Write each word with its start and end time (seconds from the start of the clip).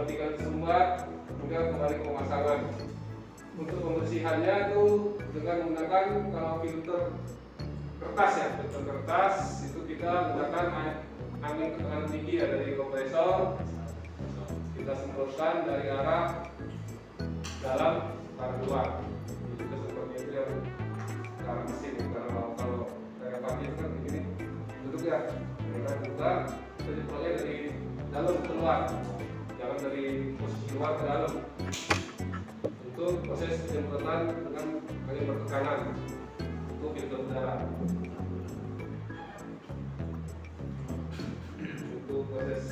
kebupatikan 0.00 0.32
sumbat 0.40 0.88
hingga 1.44 1.60
kembali 1.76 1.94
ke 2.00 2.04
pemasangan 2.08 2.60
untuk 3.60 3.78
pembersihannya 3.84 4.54
itu 4.72 4.84
dengan 5.36 5.56
menggunakan 5.60 6.04
kalau 6.32 6.54
filter 6.64 7.02
kertas 8.00 8.32
ya 8.32 8.46
filter 8.56 8.82
kertas 8.88 9.34
itu 9.68 9.84
kita 9.84 10.08
menggunakan 10.08 11.04
angin 11.44 11.76
tekanan 11.76 12.08
tinggi 12.08 12.40
ya 12.40 12.48
dari 12.48 12.80
kompresor. 12.80 13.60
Kita 14.72 14.92
semprotkan 14.96 15.68
dari 15.68 15.92
arah 15.92 16.48
dalam 17.60 18.16
ke 18.40 18.56
luar 18.64 19.04
itu 19.60 19.76
seperti 19.84 20.14
itu 20.16 20.30
yang 20.32 20.52
arah 21.44 21.62
mesin 21.68 21.94
kalau 22.08 22.56
kalau 22.56 22.80
kayak 23.20 23.44
pagi 23.44 23.68
itu 23.68 23.76
kan 23.76 23.90
begini. 24.00 24.20
Duduk 24.88 25.02
ya 25.04 25.28
kita 25.60 25.92
buka 26.08 26.30
diproses 26.88 27.34
dari 27.44 27.58
dalam 28.08 28.40
keluar 28.48 28.88
jangan 29.60 29.76
dari 29.84 30.32
posisi 30.40 30.66
luar 30.72 30.92
ke 30.96 31.04
dalam. 31.04 31.32
Untuk 32.64 33.12
proses 33.28 33.60
penyemprotan 33.68 34.20
dengan 34.32 34.66
angin 35.04 35.24
bertekanan 35.28 35.80
untuk 36.72 36.90
filter 36.96 37.18
udara. 37.20 37.54
Untuk 41.92 42.20
proses 42.32 42.64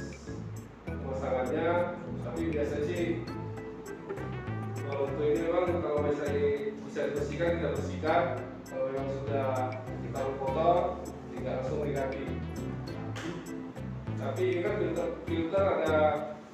pemasangannya. 0.88 1.68
Tapi 2.24 2.40
biasa 2.56 2.76
sih 2.88 3.04
kalau 4.88 5.12
untuk 5.12 5.24
ini 5.28 5.40
memang 5.44 5.84
kalau 5.84 6.00
misalnya 6.08 6.72
bisa 6.88 7.00
dibersihkan 7.12 7.50
kita 7.60 7.68
bersihkan. 7.76 8.22
Kalau 8.64 8.84
memang 8.88 9.08
sudah 9.12 9.52
kita 9.84 10.20
kotor 10.40 10.76
tidak 11.36 11.52
langsung 11.60 11.84
diganti. 11.84 12.24
Tapi 14.16 14.42
ini 14.44 14.60
kan 14.64 14.74
filter 14.80 15.08
filter 15.28 15.64
ada 15.84 16.00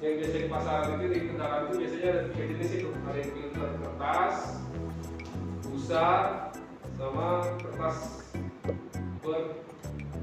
yang 0.03 0.19
biasa 0.19 0.35
di 0.35 0.49
pasaran 0.51 0.99
itu 0.99 1.05
di 1.07 1.19
kendaraan 1.31 1.61
itu 1.71 1.73
biasanya 1.79 2.07
ada 2.11 2.21
tiga 2.27 2.45
jenis 2.51 2.71
itu. 2.75 2.89
Ada 3.07 3.17
yang 3.23 3.31
filter 3.31 3.69
kertas 3.79 4.35
busa 5.63 6.07
sama 6.99 7.27
kertas 7.63 7.97
ber 9.23 9.39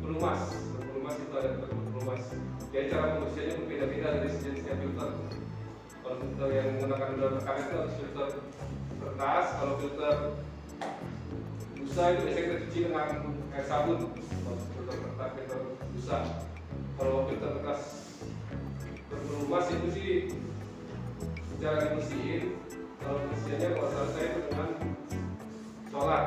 pelumas. 0.04 0.42
Pelumas 0.76 1.16
itu 1.16 1.34
ada 1.40 1.50
pelumas. 1.88 2.22
Jadi 2.72 2.84
cara 2.92 3.04
pembersihannya 3.16 3.54
berbeda-beda 3.64 4.08
dari 4.20 4.30
sejenisnya 4.32 4.74
filter. 4.76 5.08
Kalau 6.02 6.16
filter 6.20 6.48
yang 6.52 6.66
menggunakan 6.76 7.08
udara 7.16 7.32
tekanan 7.40 7.62
itu 7.64 7.74
harus 7.80 7.94
filter 7.96 8.26
kertas 9.00 9.46
kalau 9.56 9.74
filter 9.80 10.14
busa 11.80 12.02
itu 12.12 12.20
biasanya 12.28 12.44
kita 12.44 12.56
cuci 12.68 12.78
dengan 12.84 13.08
air 13.56 13.64
sabun. 13.64 13.98
Kalau 14.20 14.56
filter 14.68 14.96
kertas 15.00 15.28
filter 15.32 15.58
busa. 15.96 16.18
Kalau 17.00 17.24
filter 17.24 17.50
kertas 17.56 18.01
berpelumas 19.22 19.70
itu 19.70 19.88
sih. 19.94 20.14
Cara 21.62 21.94
dibersihin 21.94 22.58
kalau 23.02 23.18
bersihannya 23.26 23.68
kalau 23.74 24.06
saya 24.14 24.28
dengan 24.38 24.70
solar 25.90 26.24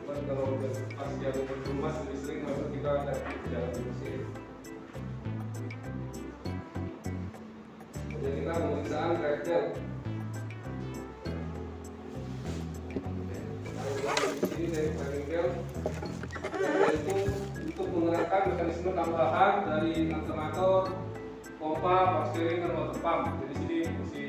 cuman 0.00 0.18
kalau 0.24 0.46
pas 0.96 1.10
dia 1.20 1.30
berpelumas 1.30 1.96
lebih 2.08 2.18
sering 2.24 2.40
masuk 2.48 2.68
kita 2.72 2.90
ada 3.04 3.14
cara 3.52 3.68
dibersihin 3.76 4.22
jadi 8.16 8.36
kita 8.40 8.52
pemeriksaan 8.56 9.12
karetnya 9.20 9.58
ini 14.56 14.68
dari 14.72 15.20
untuk 17.60 17.86
menggunakan 17.92 18.42
mekanisme 18.50 18.90
tambahan 18.96 19.52
dari 19.68 19.94
alternator 20.16 21.05
pompa, 21.66 21.96
power 22.06 22.26
steering, 22.30 22.62
dan 22.62 22.70
water 22.78 22.98
pump. 23.02 23.22
Jadi 23.42 23.54
sini 23.58 23.78
si 24.06 24.22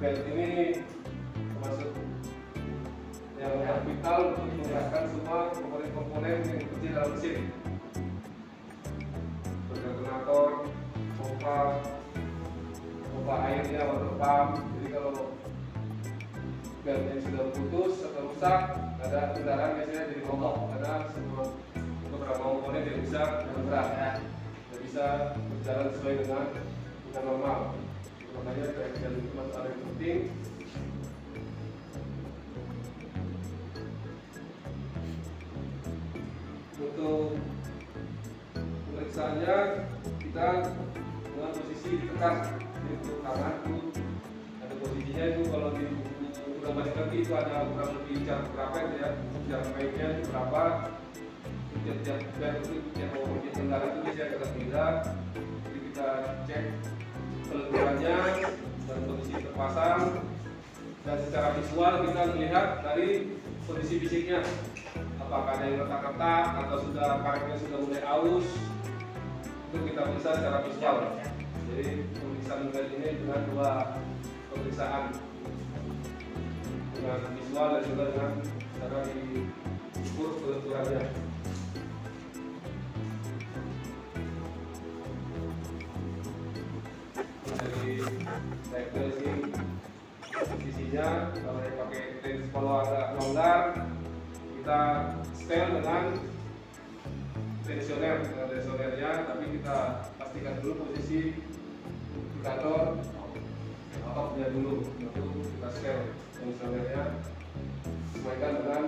belt 0.00 0.24
ini 0.32 0.80
termasuk 1.36 1.92
yang 3.36 3.52
vital 3.84 4.32
untuk 4.32 4.48
menggerakkan 4.48 5.04
semua 5.12 5.52
komponen-komponen 5.52 6.40
yang 6.48 6.58
bekerja 6.64 6.88
dalam 6.96 7.10
mesin. 7.12 7.38
Alternator, 9.76 10.48
pompa, 11.20 11.56
pompa 13.12 13.34
airnya, 13.52 13.80
water 13.84 14.14
pump. 14.16 14.50
Jadi 14.56 14.88
kalau 14.88 15.12
beltnya 16.80 17.16
sudah 17.20 17.44
putus 17.52 17.94
atau 18.08 18.22
rusak, 18.32 18.60
ada 19.04 19.20
kendaraan 19.36 19.76
biasanya 19.76 20.08
jadi 20.16 20.22
mogok 20.24 20.54
karena 20.72 20.92
semua 21.12 21.42
beberapa 22.08 22.40
komponen 22.40 22.88
tidak 22.88 23.00
bisa 23.04 23.20
bergerak 23.52 23.88
ya 24.00 24.10
bisa 24.96 25.36
berjalan 25.36 25.92
sesuai 25.92 26.14
dengan 26.24 26.44
dengan 27.04 27.22
normal. 27.28 27.60
Makanya 28.32 28.64
kayak 28.72 28.96
itu 28.96 29.28
masalah 29.36 29.68
yang 29.68 29.82
penting. 29.92 30.20
Untuk 36.80 37.36
pemeriksaannya 38.56 39.56
kita 40.16 40.48
dengan 40.64 41.50
posisi 41.52 41.92
jadi 42.56 42.96
untuk 42.96 43.20
tangan 43.20 43.54
itu 43.68 43.76
ada 44.64 44.74
posisinya 44.80 45.24
itu 45.28 45.42
kalau 45.52 45.68
di 45.76 45.84
balik 46.72 46.94
lagi 46.96 47.16
itu 47.20 47.32
ada 47.36 47.68
kurang 47.68 47.90
lebih 48.00 48.16
jarak 48.24 48.48
berapa 48.48 48.76
ya? 48.96 49.10
Jarak 49.44 49.68
baiknya 49.76 50.08
berapa 50.24 50.62
tiap 51.84 51.98
tiap 52.04 52.18
tiap 52.38 52.52
itu 52.62 52.74
tiap 52.94 53.10
mau 53.12 53.36
tiap 53.42 53.54
kendaraan 53.56 53.90
itu 53.90 54.00
bisa 54.08 54.24
kita 54.30 54.46
beda 54.54 54.86
jadi 55.66 55.78
kita 55.90 56.08
cek 56.46 56.64
kelenturannya 57.46 58.16
dan 58.86 58.98
kondisi 59.06 59.34
terpasang. 59.42 60.02
Dan 61.06 61.16
secara 61.22 61.54
visual 61.54 61.94
kita 62.02 62.22
melihat 62.34 62.66
dari 62.82 63.38
kondisi 63.66 63.94
fisiknya. 64.02 64.42
Apakah 65.22 65.58
ada 65.58 65.64
yang 65.66 65.86
retak-retak 65.86 66.46
atau 66.66 66.76
sudah 66.82 67.08
karetnya 67.22 67.56
sudah 67.62 67.78
mulai 67.82 68.02
aus? 68.06 68.46
Itu 69.70 69.76
kita 69.86 70.02
bisa 70.18 70.28
secara 70.38 70.58
visual. 70.66 70.96
Jadi 71.66 71.86
pemeriksaan 72.14 72.70
bel 72.70 72.86
ini 72.94 73.08
dengan 73.22 73.40
dua 73.50 73.70
pemeriksaan. 74.50 75.02
Dengan 76.94 77.18
visual 77.38 77.66
dan 77.70 77.82
juga 77.86 78.04
dengan 78.10 78.32
cara 78.76 78.98
diukur 79.06 80.30
kelenturannya 80.42 81.25
cycle 88.66 89.10
ini 89.22 89.34
posisinya 90.26 91.30
kalau 91.38 91.60
yang 91.62 91.76
pakai 91.78 92.02
lens 92.20 92.44
kalau 92.50 92.72
agak 92.82 93.06
longgar 93.16 93.60
kita 94.58 94.80
setel 95.38 95.66
dengan 95.78 96.04
tensioner 97.62 98.16
dengan 98.26 98.46
tensionernya 98.50 99.10
tapi 99.30 99.44
kita 99.58 99.76
pastikan 100.18 100.54
dulu 100.58 100.72
posisi 100.82 101.38
indikator 102.10 102.98
outnya 104.16 104.46
dulu 104.50 104.82
baru 105.14 105.30
kita 105.46 105.68
setel 105.70 105.98
tensionernya 106.34 107.02
sesuaikan 108.12 108.52
dengan 108.60 108.82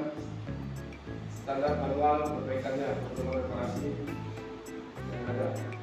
standar 1.47 1.75
manual 1.79 2.19
perbaikannya 2.35 2.91
untuk 3.15 3.31
reparasi 3.31 3.89
yang 5.09 5.25
ada 5.31 5.78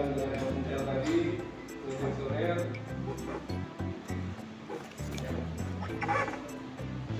yang 0.00 0.16
dari 0.16 0.32
hotel 0.40 0.80
tadi 0.88 1.36
tensioner 1.92 2.56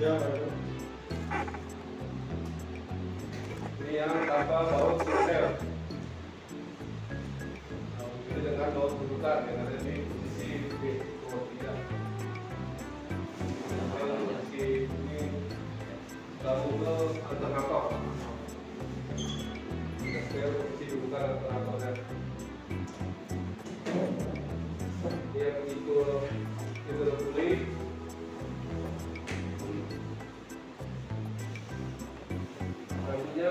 Siapa 0.01 0.25
itu? 0.33 0.49
ini 3.85 4.01
yang 4.01 4.25
tanpa 4.25 4.65
baut 4.65 4.97
sensor 5.05 5.61
ini 8.01 8.39
dengan 8.41 8.73
baut 8.73 8.97
bututan 8.97 9.45
yang 9.45 9.61
ada 9.61 9.77
di 9.85 10.01
posisi 10.01 10.65
B 10.81 11.05
nomor 11.21 11.53
3 11.53 11.69
posisi 14.25 14.89
ini? 14.89 15.21
Lalu 16.41 16.81
ke 16.81 16.93
kita 17.29 17.47
setel 20.01 20.49
posisi 20.65 20.85
alternatornya 21.13 21.77
ini 21.77 21.80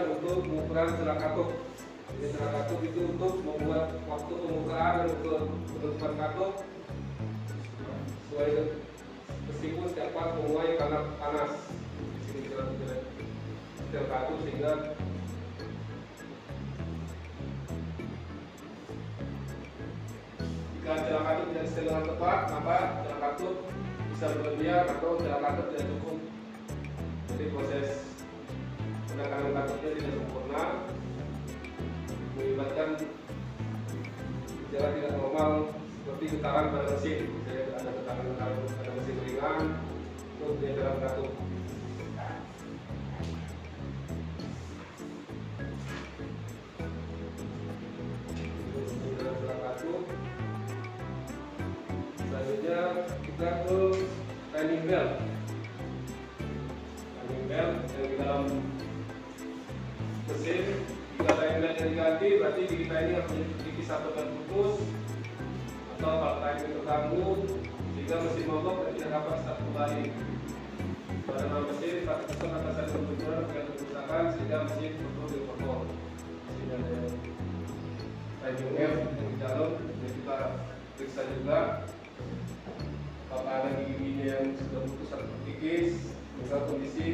Untuk 0.00 0.49
pengukuran 0.49 0.97
selang 0.97 1.20
katup. 1.20 1.61
Jadi 2.17 2.32
selang 2.32 2.52
katup 2.56 2.81
itu 2.81 3.00
untuk 3.05 3.44
membuat 3.44 4.00
waktu 4.08 4.32
pembukaan 4.32 4.93
dan 4.97 5.06
untuk 5.12 5.41
penutupan 5.76 6.12
katup. 6.17 6.52
Sesuai 8.25 8.50
meskipun 9.44 9.85
setiap 9.93 10.11
part 10.17 10.41
menguai 10.41 10.81
karena 10.81 10.99
panas. 11.20 11.52
Di 12.00 12.20
sini 12.25 12.41
kita 12.49 12.64
tidak 12.64 12.99
setel 13.76 14.05
katup 14.08 14.37
sehingga 14.41 14.73
jika 20.81 20.93
jalan 20.96 21.25
katup 21.29 21.44
tidak 21.53 21.67
setel 21.69 21.85
dengan 21.85 22.05
tepat 22.08 22.38
maka 22.49 22.76
jalan 23.05 23.19
katup 23.20 23.55
bisa 24.17 24.26
berlebihan 24.32 24.85
atau 24.96 25.20
jalan 25.20 25.41
katup 25.44 25.67
tidak 25.69 25.85
cukup. 25.93 26.19
Jadi 27.29 27.44
proses 27.53 28.09
penekanan 29.20 29.52
katupnya 29.52 29.90
tidak 30.00 30.12
sempurna 30.17 30.62
mengibatkan 32.40 32.88
jalan 34.72 34.93
tidak 34.96 35.12
normal 35.12 35.50
seperti 36.00 36.25
getaran 36.32 36.72
pada 36.72 36.87
mesin. 36.96 37.19
Misalnya 37.28 37.62
ada 37.76 37.90
getaran 38.00 38.25
getaran 38.32 38.56
pada 38.64 38.90
mesin 38.96 39.17
ringan 39.28 39.61
itu 40.40 40.46
dia 40.56 40.70
jalan 40.72 40.96
katup 41.05 41.31
selanjutnya 52.17 52.81
kita 53.20 53.49
ke 53.69 53.78
timing 54.52 54.82
belt 54.88 55.30
belt 61.70 61.87
yang 61.87 61.94
diganti 61.94 62.28
berarti 62.43 62.62
di 62.67 62.76
kita 62.82 62.94
ini 62.99 63.12
harus 63.14 63.31
gigi 63.62 63.84
satu 63.87 64.11
dan 64.19 64.26
putus 64.34 64.82
atau 65.94 66.12
kalau 66.19 66.43
timing 66.43 66.75
terganggu 66.75 67.26
sehingga 67.94 68.17
mesin 68.26 68.44
mogok 68.50 68.76
dan 68.82 68.90
tidak 68.99 69.11
dapat 69.14 69.34
start 69.38 69.58
kembali 69.62 70.02
pada 71.31 71.43
nama 71.46 71.62
mesin 71.70 71.94
satu 72.02 72.22
pusat 72.26 72.50
atas 72.58 72.75
satu 72.75 72.94
benturan 73.06 73.46
yang 73.55 73.67
terkerusakan 73.70 74.22
sehingga 74.34 74.58
mesin 74.67 74.93
perlu 74.99 75.25
dipotong 75.31 75.82
mesin 76.26 76.67
ada 76.75 76.99
timing 78.43 78.70
belt 78.75 78.99
yang 79.14 79.28
di 79.31 79.37
dalam 79.38 79.70
yang 79.78 80.12
kita 80.19 80.37
periksa 80.99 81.22
juga 81.38 81.58
apakah 83.31 83.55
ada 83.62 83.70
gigi-giginya 83.78 84.26
yang 84.26 84.44
sudah 84.58 84.82
putus 84.90 85.11
atau 85.14 85.26
terkikis 85.38 86.19
hingga 86.34 86.67
kondisi 86.67 87.08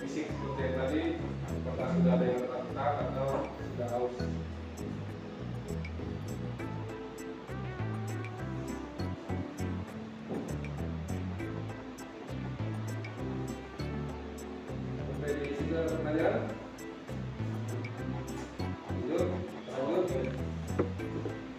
fisik 0.00 0.32
seperti 0.32 0.60
yang 0.64 0.76
tadi 0.80 1.02
apakah 1.44 1.92
sudah 1.92 2.12
ada 2.16 2.24
yang 2.24 2.40
retak-retak 2.40 2.92
atau 3.04 3.28
sudah 3.44 3.88
haus 3.92 4.16
sampai 14.96 15.30
di 15.36 15.52
sini 15.52 15.72
ada 15.76 15.92
pertanyaan 15.92 16.36
lanjut 18.88 19.26
lanjut 19.68 20.32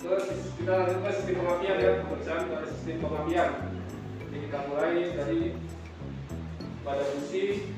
Terus 0.01 0.25
kita 0.57 0.71
lanjut 0.73 0.97
ke 0.97 1.09
sistem 1.13 1.35
pengapian 1.45 1.77
ya, 1.77 1.91
pemeriksaan 2.01 2.49
pada 2.49 2.65
sistem 2.73 3.05
pengapian. 3.05 3.49
Jadi 4.17 4.37
kita 4.49 4.57
mulai 4.65 4.97
dari 5.13 5.39
pada 6.81 7.03
busi. 7.05 7.69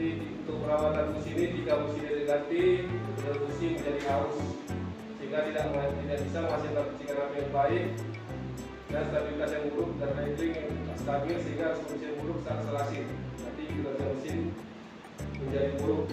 Jadi 0.00 0.32
untuk 0.32 0.64
perawatan 0.64 1.12
busi 1.12 1.28
ini 1.36 1.60
jika 1.60 1.76
busi 1.84 2.00
ini 2.00 2.24
diganti, 2.24 2.88
busi 3.20 3.66
menjadi 3.76 4.00
haus 4.08 4.32
sehingga 5.20 5.44
tidak 5.44 5.64
tidak 5.76 6.18
bisa 6.24 6.38
menghasilkan 6.40 6.84
percikan 6.88 7.16
api 7.20 7.36
yang 7.36 7.52
baik 7.52 7.84
dan 8.88 9.02
stabilitas 9.12 9.50
yang 9.52 9.64
buruk 9.68 9.90
dan 10.00 10.10
idling 10.24 10.54
yang 10.56 10.96
stabil 11.04 11.36
sehingga 11.44 11.76
fungsi 11.84 12.00
yang 12.00 12.16
buruk 12.16 12.38
saat 12.48 12.64
selasi. 12.64 12.98
Nanti 13.44 13.62
kinerja 13.68 14.04
mesin 14.08 14.38
menjadi 15.36 15.70
buruk 15.84 16.04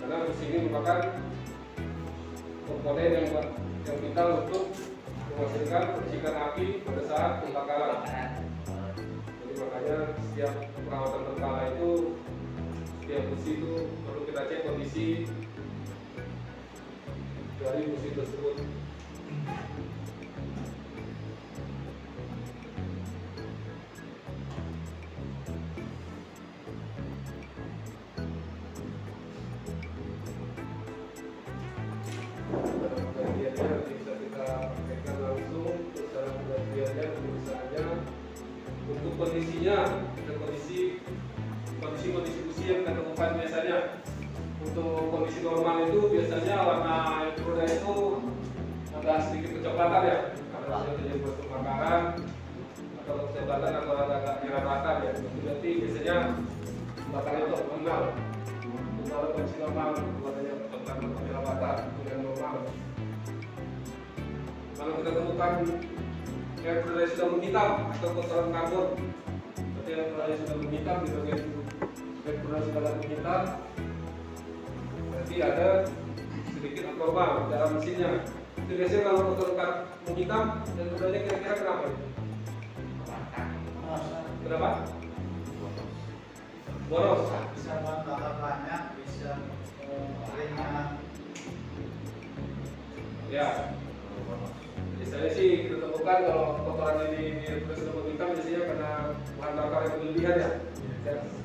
karena 0.00 0.16
busi 0.24 0.44
ini 0.48 0.58
merupakan 0.64 1.00
komponen 2.64 3.10
yang 3.12 3.26
yang 3.84 3.98
vital 4.08 4.28
untuk 4.40 4.64
menghasilkan 5.36 5.84
percikan 6.00 6.34
api 6.48 6.66
pada 6.80 7.02
saat 7.04 7.32
pembakaran. 7.44 8.00
Jadi 9.20 9.52
makanya 9.60 9.98
setiap 10.16 10.52
perawatan 10.80 11.20
berkala 11.28 11.60
itu 11.76 11.92
setiap 13.08 13.24
busi 13.32 13.56
itu 13.56 13.72
perlu 14.04 14.20
kita 14.28 14.52
cek 14.52 14.68
kondisi 14.68 15.24
dari 17.56 17.88
busi 17.88 18.08
tersebut. 18.12 18.56
Yang 66.68 66.84
sudah 66.84 67.28
menghitam 67.32 67.70
atau 67.96 68.08
kotoran 68.12 68.52
karbon. 68.52 68.86
Seperti 69.56 69.90
yang 69.96 70.38
sudah 70.44 70.56
menghitam 70.60 70.96
di 71.00 71.08
bagian 71.16 71.40
elektroda 72.28 72.58
sudah 72.60 72.80
agak 72.84 72.94
menghitam. 73.00 73.42
Berarti 75.08 75.36
ada 75.40 75.68
sedikit 76.52 76.84
abnormal 76.92 77.32
dalam 77.48 77.70
mesinnya. 77.80 78.10
Itu 78.60 78.72
biasanya 78.76 79.02
kalau 79.08 79.20
kotoran 79.32 79.54
kar- 79.56 79.84
menghitam 80.08 80.42
elektrodanya 80.76 81.20
kira-kira 81.24 81.54
kenapa? 81.56 81.84
Ya? 81.88 81.94
kenapa? 84.44 84.70
boros. 86.88 87.28
Bisa 87.52 87.84
bahan 87.84 88.00
bakar 88.08 88.32
banyak 88.40 88.82
bisa 88.96 89.32
eh, 89.84 90.08
ringan 90.32 90.96
ya 93.28 93.76
biasanya 95.08 95.32
sih 95.32 95.64
kita 95.64 95.80
temukan 95.80 96.18
kalau 96.28 96.60
kotoran 96.68 97.00
ini 97.08 97.40
di 97.40 97.64
sudah 97.64 97.92
menghitam 97.96 98.28
biasanya 98.36 98.60
karena 98.68 98.90
bahan 99.40 99.52
bakar 99.56 99.80
yang 99.88 99.96
berlebihan 100.04 100.36
ya. 100.36 100.50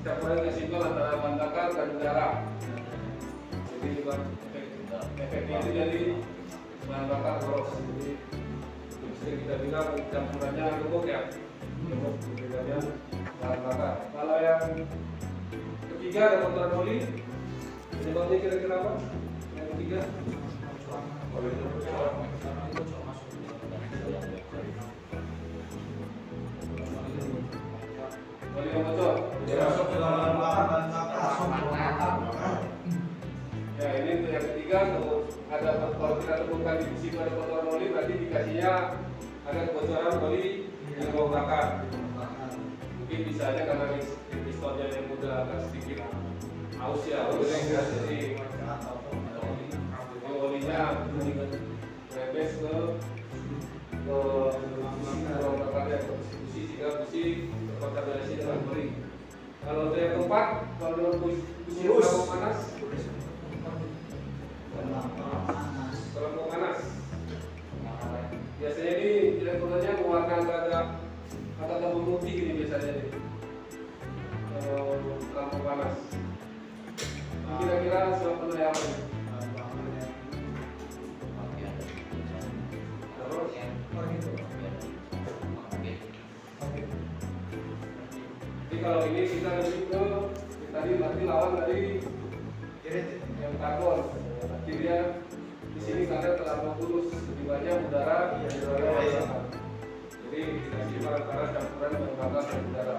Orang 0.03 0.43
yang 0.43 0.51
simpel 0.51 0.83
antara 0.83 1.15
bahan 1.15 1.39
bakar 1.39 1.67
dan 1.71 1.95
udara. 1.95 2.27
Jadi 3.71 3.87
efek 4.03 4.65
efeknya 5.15 5.55
itu 5.63 5.69
jadi 5.71 6.01
bahan 6.91 7.05
bakar 7.07 7.35
boros. 7.47 7.71
Jadi 7.71 8.11
bisa 8.99 9.31
kita 9.31 9.55
bilang 9.63 9.95
campurannya 10.11 10.65
gemuk 10.83 11.05
ya. 11.07 11.19
Gemuk 11.87 12.15
bedanya 12.35 12.77
bahan 13.39 13.59
bakar. 13.63 13.95
Kalau 14.11 14.37
yang 14.43 14.61
ketiga 15.87 16.19
ada 16.27 16.37
kotoran 16.43 16.71
oli. 16.83 16.97
Penyebabnya 17.95 18.35
kira-kira 18.43 18.75
apa? 18.83 18.93
Yang 19.55 19.67
ketiga 19.71 19.99
masuk 29.53 29.87
ke 29.93 29.97
dalam 30.01 30.35
bakar 30.39 30.81
Ya 33.73 33.87
ini 33.99 34.09
untuk 34.21 34.31
yang 34.31 34.45
ketiga 34.47 34.77
untuk 34.95 35.27
ada 35.51 35.69
kalau 35.99 36.15
kita 36.23 36.33
temukan 36.45 36.77
di 36.79 36.97
situ 37.03 37.17
ada 37.19 37.35
kotoran 37.35 37.67
oli 37.67 37.91
berarti 37.91 38.13
dikasihnya 38.15 38.71
ada 39.43 39.59
kebocoran 39.67 40.23
oli 40.23 40.71
di 40.71 41.03
ruang 41.11 41.29
bakar. 41.35 41.83
Mungkin 43.03 43.19
bisa 43.27 43.43
aja 43.51 43.61
karena 43.67 43.85
pis- 43.99 44.17
pistonnya 44.31 44.85
yang 44.87 45.11
udah 45.11 45.33
agak 45.43 45.59
sedikit 45.67 45.99
haus 46.79 47.03
ya, 47.07 47.27
jadi 47.27 48.19
yang 50.23 50.37
olinya 50.39 50.81
rebes 52.13 52.51
ke 52.59 52.75
ke 54.03 54.17
ruang 55.43 55.57
bakarnya 55.59 55.97
ke 56.07 56.11
busi 56.15 56.61
sehingga 56.71 57.03
busi 57.03 57.23
terkontaminasi 57.51 58.33
dengan 58.39 58.63
oli. 58.71 59.02
Kalau 59.63 59.79
untuk 59.87 59.95
yang 59.95 60.11
keempat, 60.19 60.47
kalau 60.75 60.93
dengan 60.99 61.15
kusir 61.23 61.87
kelapa 61.87 62.23
panas. 62.27 62.59
mau 66.35 66.47
panas. 66.51 66.79
Biasanya 68.59 68.91
ini 68.99 69.09
tidak 69.39 69.55
kulitnya 69.63 69.91
mewarna 69.99 70.35
kata 70.43 70.79
kata 71.59 71.73
agak 71.79 71.91
putih 71.95 72.33
ini 72.35 72.51
biasanya 72.63 72.91
ini 72.91 73.22
lawan 91.43 91.59
dari 91.67 91.99
yang 93.43 93.55
karbon. 93.59 93.99
Akhirnya 94.47 94.97
di 95.75 95.79
sini 95.83 96.07
karena 96.07 96.39
terlalu 96.39 96.69
kurus 96.79 97.07
lebih 97.11 97.45
banyak 97.51 97.75
udara 97.91 98.39
yang 98.39 98.55
udara 98.63 98.91
yang 99.03 99.27
Jadi 100.07 100.39
kita 100.39 100.79
simpan 100.87 101.13
antara 101.19 101.43
campuran 101.51 101.91
bahan 101.99 102.15
bakar 102.15 102.43
dan 102.47 102.63
udara. 102.71 102.97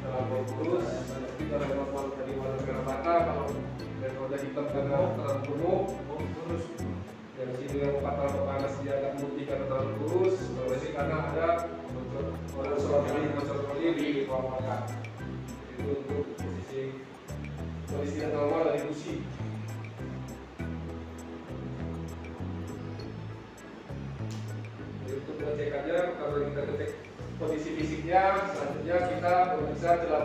Terlalu 0.00 0.38
kurus, 0.50 0.86
nanti 1.14 1.42
kalau 1.46 1.68
normal 1.78 2.04
tadi 2.18 2.32
warna 2.34 2.58
merah 2.66 2.82
bata, 2.82 3.14
kalau 3.30 3.46
dan 4.02 4.12
roda 4.18 4.36
hitam 4.42 4.66
karena 4.66 4.98
terlalu 5.14 5.40
gemuk, 5.46 5.82
kurus. 6.10 6.64
Yang 7.38 7.50
sini 7.62 7.76
yang 7.86 8.02
terlalu 8.02 8.40
panas 8.50 8.72
dia 8.82 8.92
agak 8.98 9.12
putih 9.22 9.44
karena 9.46 9.64
terlalu 9.70 9.90
kurus. 10.02 10.36
Kalau 10.58 10.74
ini 10.74 10.88
karena 10.90 11.16
ada 11.30 11.46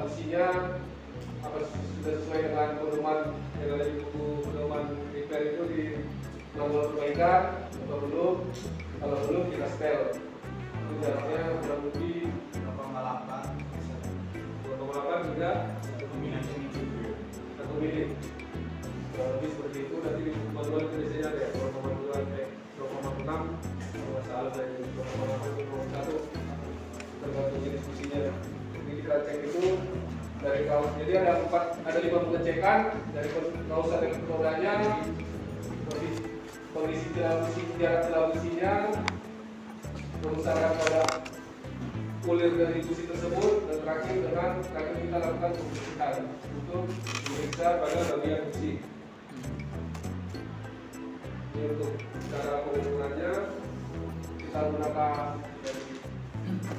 businya 0.06 0.78
apa 1.42 1.58
sudah 1.66 2.14
sesuai 2.22 2.40
dengan 2.46 2.70
pedoman 2.78 3.20
yang 3.58 3.70
ada 3.74 3.86
di 3.90 3.94
buku 4.06 4.26
pedoman 4.46 4.84
repair 5.10 5.42
itu 5.58 5.62
di 5.74 5.84
nomor 6.54 6.94
perbaikan 6.94 7.66
atau 7.74 7.98
belum 8.06 8.36
kalau 9.02 9.18
belum 9.26 9.44
kita 9.50 9.68
setel. 9.74 10.00
Itu 10.86 10.94
jaraknya 11.02 11.55
kondisi 36.76 37.08
busi 37.16 37.62
jarak 37.80 38.12
celah 38.12 38.36
businya 38.36 38.74
kerusakan 40.20 40.72
pada 40.76 41.04
kulir 42.28 42.52
dari 42.60 42.84
busi 42.84 43.08
tersebut 43.08 43.64
dan 43.72 43.78
terakhir 43.80 44.16
dengan 44.20 44.52
terakhir 44.60 44.96
kita 45.00 45.18
lakukan 45.24 45.52
pembersihan 45.56 46.16
untuk 46.52 46.84
memeriksa 47.32 47.68
pada 47.80 48.00
bagian 48.12 48.42
busi 48.52 48.72
ini 51.56 51.64
untuk 51.72 51.96
cara 52.28 52.68
pengukurannya. 52.68 53.34
Kita 54.36 54.60
gunakan 54.76 55.28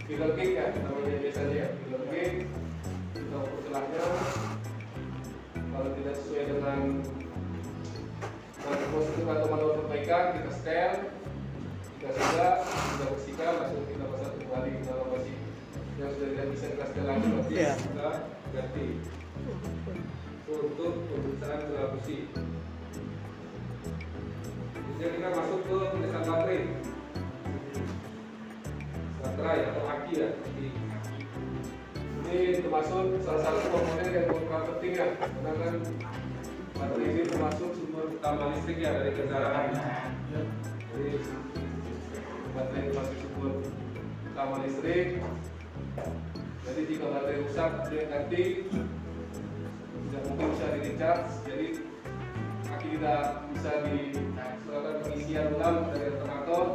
filler 0.04 0.30
cake 0.36 0.54
ya 0.60 0.66
namanya 0.76 1.16
biasanya 1.24 1.56
ya 1.56 1.66
filler 1.80 2.04
cake 2.12 2.38
kita 3.16 3.36
ukur 3.40 3.60
celahnya. 3.64 4.04
Kalau 5.56 5.88
tidak 5.96 6.14
sesuai 6.20 6.44
dengan 6.52 6.80
dengan 8.66 8.90
prosedur 8.90 9.30
atau 9.30 9.46
manual 9.46 9.72
perbaikan 9.78 10.34
kita 10.34 10.50
setel 10.58 10.92
jika 11.86 12.08
sudah 12.18 12.52
sudah 12.66 13.06
bersihkan 13.14 13.52
langsung 13.62 13.86
kita 13.86 14.04
pasang 14.10 14.34
kembali 14.42 14.72
kalau 14.82 15.04
masih 15.14 15.36
yang 16.02 16.10
sudah 16.18 16.28
tidak 16.34 16.46
bisa 16.50 16.64
kita 16.74 16.84
setel 16.90 17.04
lagi 17.06 17.26
berarti 17.30 17.54
Iya. 17.54 17.72
kita 17.78 18.08
ganti. 18.50 18.86
Itu 20.46 20.52
untuk 20.66 20.92
pemeriksaan 21.10 21.58
celah 21.66 21.86
busi 21.94 22.16
Kemudian 24.74 25.10
kita 25.14 25.28
masuk 25.30 25.58
ke 25.62 25.76
pemeriksaan 25.86 26.24
baterai 26.26 26.60
baterai 29.22 29.58
atau 29.70 29.82
aki 29.86 30.12
ya 30.18 30.28
ini 32.26 32.58
termasuk 32.58 33.22
salah 33.22 33.40
satu 33.46 33.70
komponen 33.70 34.10
yang 34.10 34.26
kurang 34.26 34.66
penting 34.74 34.92
ya 34.98 35.06
karena 35.14 35.50
kan 35.54 35.74
baterai 36.76 37.08
ini 37.08 37.22
termasuk 37.24 37.70
sumber 37.72 38.04
utama 38.12 38.52
listrik 38.52 38.78
ya 38.84 38.92
dari 39.00 39.12
kendaraan. 39.16 39.70
Jadi 40.92 41.10
baterai 42.52 42.84
termasuk 42.92 43.16
sumber 43.24 43.52
utama 44.28 44.56
listrik. 44.60 45.08
Jadi 46.68 46.80
jika 46.84 47.04
baterai 47.08 47.40
rusak 47.40 47.70
dia 47.88 48.02
ganti. 48.12 48.44
Tidak 50.06 50.22
mungkin 50.30 50.48
bisa 50.54 50.66
di 50.70 50.78
recharge 50.86 51.34
jadi 51.42 51.66
aki 52.70 52.88
tidak 52.94 53.22
bisa 53.50 53.72
dilakukan 53.82 54.96
pengisian 55.02 55.46
ulang 55.56 55.90
dari 55.90 56.04
alternator. 56.14 56.66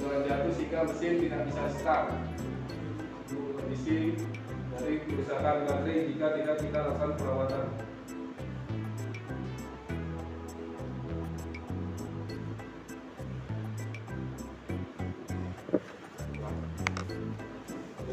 Dengan 0.00 0.24
jatuh 0.24 0.52
sehingga 0.56 0.80
mesin 0.88 1.14
tidak 1.20 1.42
bisa 1.44 1.62
start. 1.76 2.06
Kondisi 3.28 4.16
dari 4.72 4.94
kerusakan 5.04 5.68
baterai 5.68 6.08
jika 6.08 6.26
tidak 6.40 6.56
kita 6.64 6.78
lakukan 6.88 7.12
perawatan 7.20 7.64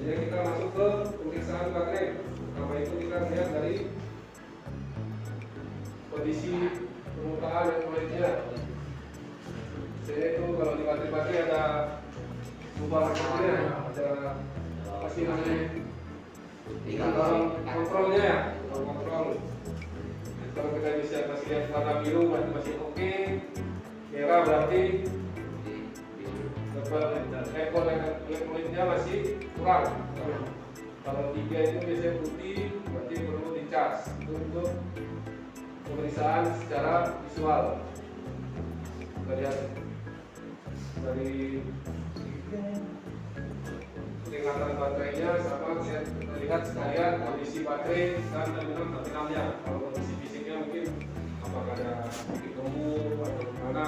jadi 0.08 0.24
kita 0.24 0.40
masuk 0.40 0.70
ke 0.72 0.88
pemeriksaan 1.20 1.76
baterai. 1.76 2.16
Pertama 2.16 2.74
itu 2.80 2.94
kita 2.96 3.18
lihat 3.28 3.48
dari 3.52 3.76
kondisi 6.08 6.52
permukaan 7.12 7.68
elektroniknya 7.68 8.30
saya 10.08 10.26
itu 10.32 10.44
kalau 10.56 10.74
di 10.80 10.84
baterai-baterai 10.88 11.44
ada 11.52 11.64
lubang 12.80 13.12
kecilnya 13.12 13.56
ada 13.84 14.08
apa 14.88 15.08
sih 15.12 15.28
namanya 15.28 15.60
kontrolnya 17.68 18.22
ya 18.24 18.38
kontrol 18.72 19.26
Jadi 20.24 20.52
kalau 20.56 20.70
kita 20.80 20.90
bisa 21.04 21.18
masih 21.28 21.48
lihat 21.52 21.66
warna 21.76 21.94
biru 22.00 22.22
berarti 22.32 22.50
masih 22.56 22.74
oke. 22.80 23.14
Merah 24.16 24.40
berarti 24.48 24.82
elektroniknya 26.88 28.84
masih 28.88 29.20
kurang 29.60 29.92
kalau 31.04 31.36
tiga 31.36 31.58
itu 31.60 31.78
biasanya 31.84 32.14
putih 32.24 32.58
berarti 32.88 33.16
perlu 33.28 33.50
dicas 33.60 33.98
untuk 34.28 34.70
pemeriksaan 35.84 36.44
secara 36.64 37.20
visual 37.28 37.64
kita 39.04 39.34
lihat 39.36 39.58
dari 41.04 41.60
peringatan 44.28 44.72
baterainya 44.80 45.30
sama 45.44 45.84
kita 45.84 46.36
lihat 46.40 46.62
sekalian 46.64 47.14
kondisi 47.24 47.58
baterai 47.68 48.16
dan 48.32 48.48
terminal 48.56 48.88
terminalnya 48.96 49.44
kalau 49.68 49.92
kondisi 49.92 50.14
fisiknya 50.24 50.64
mungkin 50.64 50.86
apakah 51.44 51.76
ada 51.76 51.92
sedikit 52.12 52.52
gemuk 52.60 53.20
atau 53.24 53.44
gimana 53.52 53.86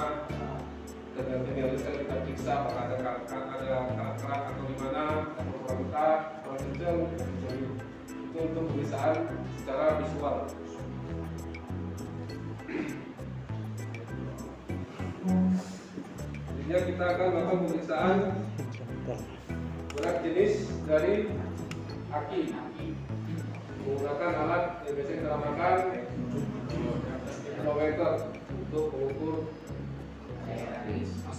yang 1.28 1.44
bisa 1.76 1.92
kita 1.92 2.16
periksa 2.24 2.52
apakah 2.64 2.82
ada 2.88 2.96
kerak 2.96 3.18
ada 3.28 3.64
kerak-kerak 3.92 4.40
atau 4.48 4.64
gimana 4.72 5.04
atau 5.36 5.52
kurang 5.60 5.78
retak 5.84 6.18
kalau 6.40 6.56
kenceng 6.56 6.98
jadi 7.44 7.60
itu 8.08 8.38
untuk 8.40 8.62
pemeriksaan 8.72 9.16
secara 9.60 9.86
visual. 10.00 10.36
Jadinya 16.48 16.78
kita 16.88 17.04
akan 17.04 17.26
melakukan 17.34 17.58
pemeriksaan 17.68 18.16
berat 19.92 20.16
jenis 20.24 20.54
dari 20.88 21.14
aki. 22.08 22.40
Menggunakan 23.80 24.32
alat 24.46 24.64
yang 24.86 24.94
biasa 24.96 25.12
kita 25.12 25.28
namakan 25.28 25.76
manometer 27.60 28.12
untuk 28.48 28.86
mengukur 28.96 29.59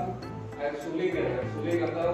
air 0.60 0.76
suling 0.76 1.12
ya 1.16 1.24
air 1.24 1.48
suling 1.56 1.80
atau 1.88 2.12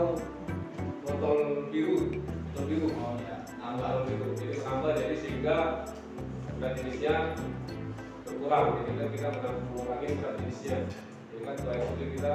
botol 1.02 1.38
biru 1.74 2.14
botol 2.54 2.66
biru. 2.70 2.88
Oh 2.94 3.18
ya, 3.18 3.42
biru. 4.06 4.28
Jadi 4.38 4.62
menambah 4.62 4.92
jadi 5.02 5.16
sehingga 5.18 5.58
berat 6.62 6.74
jenisnya 6.78 7.34
berkurang 8.22 8.66
jadi 8.78 8.92
kan. 9.02 9.08
Kita 9.18 9.50
mengurangi 9.66 10.10
berat 10.22 10.36
jenisnya. 10.46 10.78
Jadi 11.34 11.40
kan 11.42 11.56
air 11.66 11.82
suling 11.90 12.12
kita 12.14 12.34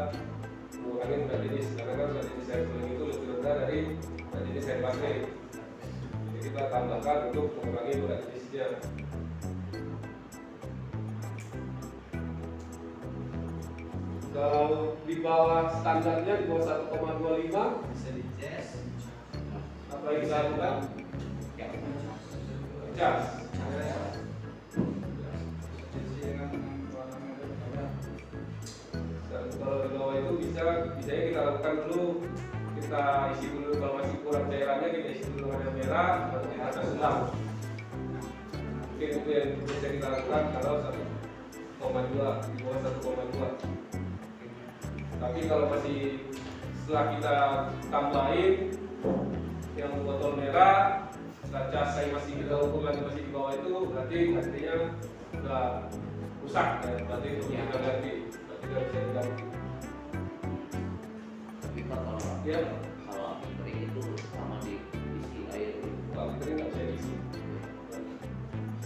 mengurangi 0.83 1.17
berat 1.31 1.41
jenis. 1.47 1.67
Karena 1.79 1.93
kan 1.95 2.07
berat 2.11 2.27
jenis 2.27 2.51
air 2.51 2.63
suling 2.67 2.91
itu 2.91 3.05
lebih 3.07 3.27
rendah 3.39 3.55
dari 3.63 3.79
berat 4.35 4.43
jenis 4.51 4.67
air 4.67 4.81
baterai 4.83 5.19
jadi 6.35 6.39
kita 6.51 6.63
tambahkan 6.67 7.19
untuk 7.31 7.47
mengurangi 7.63 7.95
berat 8.03 8.21
jenisnya 8.27 8.67
kalau 14.35 14.99
di 15.07 15.23
bawah 15.23 15.71
standarnya 15.71 16.43
di 16.43 16.51
bawah 16.51 16.67
1,25 16.91 17.55
bisa 17.95 18.09
dicas. 18.19 18.69
apa 19.95 20.07
yang 20.11 20.23
kita 20.27 20.37
lakukan? 20.43 20.77
Cas 22.99 23.23
dan 29.31 29.45
kalau 29.59 29.77
di 29.87 29.89
bawah 29.95 30.15
itu 30.19 30.33
bisa 30.43 30.63
biasanya 30.99 31.23
kita 31.31 31.41
lakukan 31.47 31.75
dulu. 31.87 32.07
Kita 32.75 33.03
isi 33.39 33.47
dulu 33.55 33.71
kalau 33.79 33.95
masih 34.03 34.19
kurang 34.27 34.47
cairannya 34.51 34.89
kita 34.93 35.09
isi 35.15 35.25
dulu 35.31 35.47
yang 35.55 35.75
merah 35.79 36.29
baru 36.35 36.47
kita 36.51 36.65
akan 36.69 36.85
ulang 36.99 37.19
mungkin 38.95 39.09
itu 39.11 39.31
yang 39.31 39.49
bisa 39.63 39.89
kita 39.89 40.07
lakukan 40.11 40.43
kalau 40.59 40.75
1,2 40.85 42.51
di 42.51 42.57
bawah 42.63 42.79
1,2 42.83 43.84
tapi 45.25 45.49
kalau 45.49 45.73
masih 45.73 46.21
setelah 46.85 47.17
kita 47.17 47.35
tambahin 47.89 48.77
yang 49.73 50.05
botol 50.05 50.37
merah 50.37 51.09
kita 51.49 51.61
cas 51.73 51.97
saya 51.97 52.13
masih 52.13 52.45
kita 52.45 52.61
ukur 52.61 52.85
lagi 52.85 53.01
masih 53.01 53.25
di 53.25 53.31
bawah 53.33 53.57
itu 53.57 53.73
berarti 53.89 54.17
artinya 54.37 54.77
udah 55.41 55.65
rusak 56.45 56.69
ya. 56.85 56.93
Berarti 57.09 57.29
itu 57.33 57.45
Ya. 57.49 57.65
kita 57.65 57.79
ganti 57.81 58.13
berarti 58.29 58.65
tidak 58.69 58.85
bisa 58.85 59.01
diganti. 59.01 59.45
Tapi 61.57 61.81
kalau 61.89 62.21
ya 62.45 62.61
kalau 63.09 63.25
api 63.41 63.49
kering 63.57 63.81
itu 63.89 64.03
sama 64.29 64.57
di 64.61 64.75
isi 64.93 65.41
air 65.57 65.73
kalau 66.13 66.37
kita 66.37 66.53
nggak 66.53 66.69
bisa 66.69 66.83
diisi. 66.85 67.15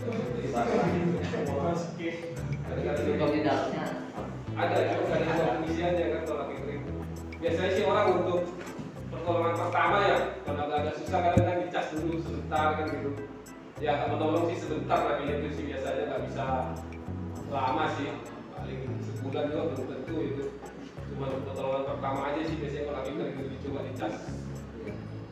Jadi 0.06 0.48
basah. 0.54 0.86
Itu 1.98 3.12
kalau 3.18 3.32
di 3.34 3.40
dalamnya 3.42 3.97
ada 4.58 4.76
kan 4.90 5.20
ada 5.22 5.44
pengisiannya 5.62 6.04
kan 6.10 6.22
kalau 6.26 6.38
lagi 6.42 6.54
kering. 6.58 6.82
Biasanya 7.38 7.70
sih 7.78 7.84
orang 7.86 8.06
untuk 8.18 8.40
pertolongan 9.14 9.54
pertama 9.54 9.96
ya 10.02 10.16
kalau 10.42 10.60
agak-agak 10.66 10.94
susah 10.98 11.18
kadang-kadang 11.22 11.58
dicas 11.62 11.86
dulu 11.94 12.14
sebentar 12.18 12.66
kan 12.74 12.86
gitu. 12.90 13.10
Ya 13.78 14.10
menolong 14.10 14.50
sih 14.50 14.58
sebentar 14.58 14.98
tapi 15.06 15.30
itu 15.30 15.48
sih 15.54 15.64
biasanya 15.70 16.02
nggak 16.10 16.22
bisa 16.26 16.44
lama 17.54 17.84
sih. 17.94 18.10
Paling 18.50 18.82
sebulan 19.06 19.44
juga 19.54 19.62
belum 19.70 19.86
tentu 19.86 20.14
itu. 20.26 20.44
Cuma 21.14 21.26
pertolongan 21.46 21.84
pertama 21.94 22.20
aja 22.34 22.40
sih 22.42 22.56
biasanya 22.58 22.84
kalau 22.90 22.98
lagi 22.98 23.10
kering 23.14 23.34
itu 23.38 23.42
dicoba 23.54 23.80
dicas 23.86 24.14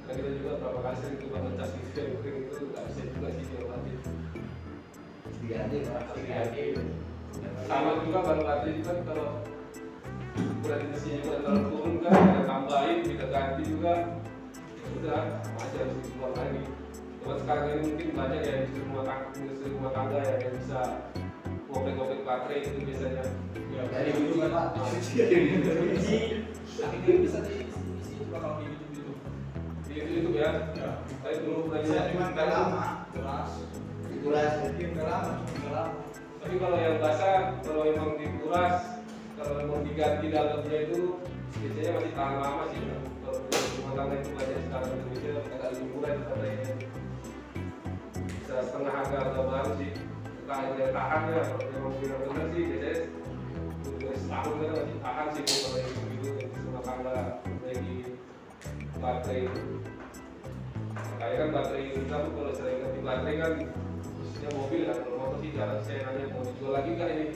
karena 0.07 0.23
kita 0.23 0.31
juga 0.39 0.51
berapa 0.63 0.79
kali 0.87 0.97
sering 1.03 1.19
coba 1.19 1.37
ngecas 1.43 1.71
di 1.75 1.81
film 1.91 2.23
itu 2.23 2.63
nggak 2.71 2.85
bisa 2.87 3.03
juga 3.11 3.29
sih 3.35 3.45
diobatin. 3.51 3.99
Diganti 5.43 5.77
Pak. 5.83 6.03
Diganti. 6.15 6.63
Sama 7.67 7.91
juga 8.05 8.19
baru 8.23 8.43
latih 8.47 8.73
juga 8.79 8.93
kalau 9.07 9.29
berat 10.63 10.79
jenisnya 10.87 11.15
juga 11.23 11.35
terlalu 11.43 11.63
turun 11.71 11.95
kan 12.03 12.13
kita 12.15 12.43
tambahin 12.47 12.99
kita 13.07 13.27
ganti 13.31 13.63
juga 13.67 13.93
udah 14.97 15.21
aja 15.43 15.77
harus 15.83 15.99
dibuat 16.07 16.33
lagi 16.39 16.63
cuma 17.23 17.35
sekarang 17.43 17.65
ini 17.67 17.81
mungkin 17.83 18.09
banyak 18.15 18.41
ya 18.43 18.53
industri 18.63 18.81
rumah 18.87 19.03
tangga 19.03 19.27
industri 19.35 19.69
rumah 19.75 19.93
tangga 19.93 20.19
ya 20.23 20.35
yang 20.39 20.55
bisa 20.55 20.81
ngopek-ngopek 21.67 22.21
baterai 22.23 22.59
itu 22.65 22.81
biasanya 22.87 23.25
Ya, 23.77 23.85
dari 23.93 24.09
dulu 24.09 24.41
kan 24.41 24.57
Pak. 24.57 24.67
Tapi 26.81 26.97
dia 27.05 27.15
bisa 27.21 27.39
diisi 27.45 28.13
juga 28.17 28.41
kalau 28.41 28.57
di 28.57 28.73
YouTube 28.73 28.89
itu. 28.97 29.13
di 29.85 29.93
itu 30.01 30.11
itu 30.25 30.31
ya 30.33 30.73
Ya. 30.73 31.05
saya 31.21 31.37
dulu 31.45 31.69
pernah 31.69 31.85
Bisa 31.85 32.09
cuma 32.09 32.33
lama. 32.33 32.85
Keras. 33.13 33.51
Dikuras. 34.09 34.53
Jadi 34.65 34.97
lama, 34.97 35.45
cuma 35.45 35.69
lama. 35.77 36.06
Tapi 36.47 36.63
kalau 36.63 36.79
yang 36.79 37.03
basah 37.03 37.59
kalau 37.67 37.83
emang 37.91 38.15
dikuras 38.23 39.03
kalau 39.35 39.67
emang 39.67 39.83
diganti 39.83 40.31
dalamnya 40.31 40.79
itu 40.79 41.19
biasanya 41.59 41.91
masih 41.99 42.13
tahan 42.15 42.37
lama 42.39 42.63
sih 42.71 42.87
kalau 42.87 43.39
di 43.51 43.59
rumah 43.83 43.93
tangga 43.99 44.15
itu 44.15 44.31
banyak 44.31 44.61
sekarang 44.63 44.91
Indonesia 44.95 45.31
agak 45.43 45.69
lebih 45.75 45.87
murah 45.91 46.11
itu 46.15 46.23
katanya 46.23 46.71
bisa 48.31 48.55
setengah 48.63 48.93
harga 48.95 49.19
atau 49.27 49.43
baru 49.51 49.73
sih. 49.75 49.91
Tahan 50.47 50.71
ya 50.79 50.87
tahan 50.95 51.21
ya 51.35 51.41
kalau 51.51 51.67
memang 51.67 51.93
benar-benar 51.99 52.47
sih 52.55 52.63
biasanya 52.63 52.95
udah 53.91 54.15
setahun 54.15 54.55
kan 54.55 54.71
masih 54.71 54.99
tahan 55.03 55.27
sih 55.35 55.45
kalau 55.51 55.79
yang 55.83 55.91
gitu 56.15 56.29
yang 56.31 56.51
rumah 56.63 56.83
tangga 56.87 57.11
lagi 57.67 57.97
baterai. 59.03 59.43
Itu 60.95 61.13
kayak 61.19 61.37
kan 61.43 61.49
baterai 61.51 61.91
kita 61.91 62.17
tuh 62.23 62.33
kalau 62.39 62.53
sering 62.55 62.79
ganti 62.87 63.01
baterai 63.03 63.35
kan 63.35 63.53
khususnya 64.37 64.53
mobil 64.53 64.81
kan 64.85 64.97
kalau 65.01 65.17
motor 65.17 65.39
sih 65.41 65.51
jarang. 65.57 65.81
Saya 65.81 65.99
nanya 66.05 66.29
mau 66.29 66.45
dijual 66.45 66.73
lagi 66.77 66.91
nggak 66.93 67.09
ini? 67.09 67.27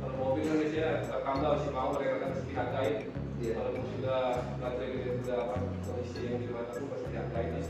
Kalau 0.00 0.16
mobil 0.16 0.42
kan 0.48 0.56
biasanya 0.56 0.90
tambah 1.04 1.50
masih 1.52 1.70
mau 1.76 1.88
mereka 1.92 2.14
kan 2.16 2.30
pasti 2.32 2.52
hargain. 2.56 2.96
Iya. 3.36 3.52
kalau 3.52 3.70
sudah 3.76 4.20
baterai 4.56 5.20
sudah 5.20 5.36
apa 5.36 5.54
kondisi 5.84 6.20
yang 6.24 6.40
di 6.40 6.48
mata 6.48 6.72
tuh 6.72 6.88
pasti 6.88 7.12
hargain 7.12 7.52
ya 7.52 7.60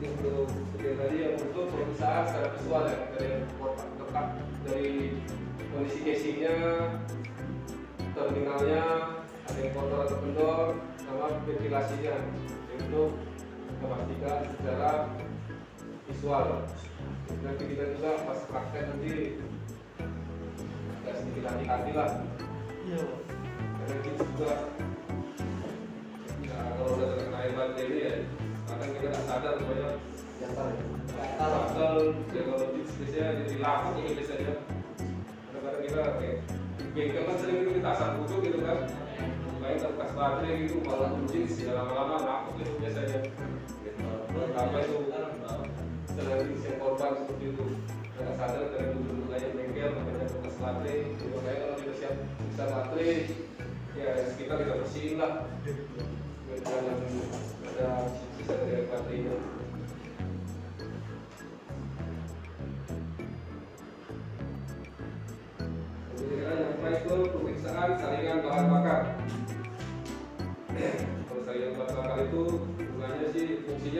Ini 0.00 0.06
untuk 0.16 0.48
seperti 0.48 0.96
tadi 0.96 1.16
yang 1.20 1.34
untuk 1.36 1.64
pemeriksaan 1.68 2.22
secara 2.24 2.48
visual 2.56 2.84
ya 2.88 2.96
dari 3.12 3.28
dekat 4.00 4.26
dari 4.64 4.88
kondisi 5.68 5.98
casingnya 6.08 6.56
terminalnya 8.12 8.84
ada 9.46 9.58
yang 9.58 9.72
kotor 9.74 10.00
atau 10.06 10.18
kendor 10.22 10.66
sama 11.02 11.26
ventilasinya. 11.46 12.16
Untuk 12.80 13.12
memastikan 13.80 14.40
secara 14.56 15.08
visual. 16.10 16.46
Nanti 17.40 17.64
kita 17.70 17.84
juga 17.96 18.10
pas 18.26 18.40
praktek 18.50 18.84
nanti 18.92 19.40
agak 21.00 21.14
sedikit 21.22 21.44
hati-hati 21.48 21.90
lah. 21.94 22.10
Iya. 22.80 23.02
karena 23.80 23.96
kita 24.02 24.22
juga 24.24 24.52
ya, 26.42 26.58
kalau 26.74 26.92
udah 26.98 27.06
terkena 27.14 27.38
air 27.38 27.52
baterai 27.54 27.86
ini 27.86 27.98
ya 28.02 28.14
kadang 28.66 28.90
kita 28.96 29.06
nggak 29.08 29.24
sadar 29.28 29.52
pokoknya. 29.60 29.90
Pasal 31.40 31.94
ya? 32.34 32.42
Kalau 32.44 32.66
di 32.74 32.80
biasanya 32.84 33.30
jadi 33.44 33.54
ini 33.60 34.10
biasanya 34.18 34.52
kadang-kadang 35.48 35.82
kita 35.86 36.02
kayak 36.18 36.36
bengkel 36.90 37.22
kan 37.22 37.36
sering 37.38 37.70
kita 37.70 37.90
asal 37.94 38.08
pucuk 38.18 38.38
gitu 38.42 38.58
kan. 38.66 38.78
Kayak 39.60 39.76
kertas 39.86 40.10
baterai 40.16 40.66
gitu 40.66 40.76
malah 40.82 41.10
kucing 41.14 41.44
sudah 41.46 41.74
lama-lama 41.78 42.16
rapuh 42.24 42.52
gitu 42.58 42.72
biasanya. 42.80 43.18
Berapa 44.30 44.58
apa 44.58 44.78
itu? 44.82 44.96
Sering 46.10 46.58
saya 46.58 46.74
korban 46.82 47.10
seperti 47.22 47.44
itu 47.54 47.64
karena 48.18 48.32
sadar 48.36 48.64
dari 48.74 48.88
dulu 48.92 49.12
mulai 49.24 49.48
bengkel 49.54 49.90
makanya 49.94 50.26
kertas 50.26 50.56
baterai. 50.58 50.96
Gitu 51.14 51.24
kayak 51.38 51.58
kalau 51.62 51.74
kita 51.78 51.92
siap 52.00 52.14
bisa 52.50 52.64
baterai 52.66 53.12
ya 53.94 54.10
sekitar 54.26 54.56
kita 54.64 54.74
bersihin 54.80 55.14
lah. 55.20 55.32
Biar 55.62 56.58
jangan 56.66 56.96
ada 57.70 57.88
sisa 58.34 58.54
dari 58.58 58.84
baterainya. 58.90 59.59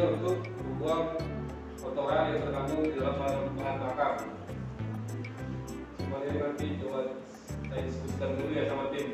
Fungsinya 0.00 0.16
untuk 0.16 0.36
membuang 0.64 1.04
kotoran 1.76 2.32
yang 2.32 2.40
terkandung 2.48 2.80
di 2.88 2.92
dalam 2.96 3.16
bahan, 3.20 3.76
bakar. 3.84 4.12
Semuanya 6.00 6.32
nanti 6.40 6.66
coba 6.80 7.00
saya 7.68 7.82
diskusikan 7.84 8.30
dulu 8.40 8.50
ya 8.56 8.64
sama 8.72 8.84
tim. 8.96 9.08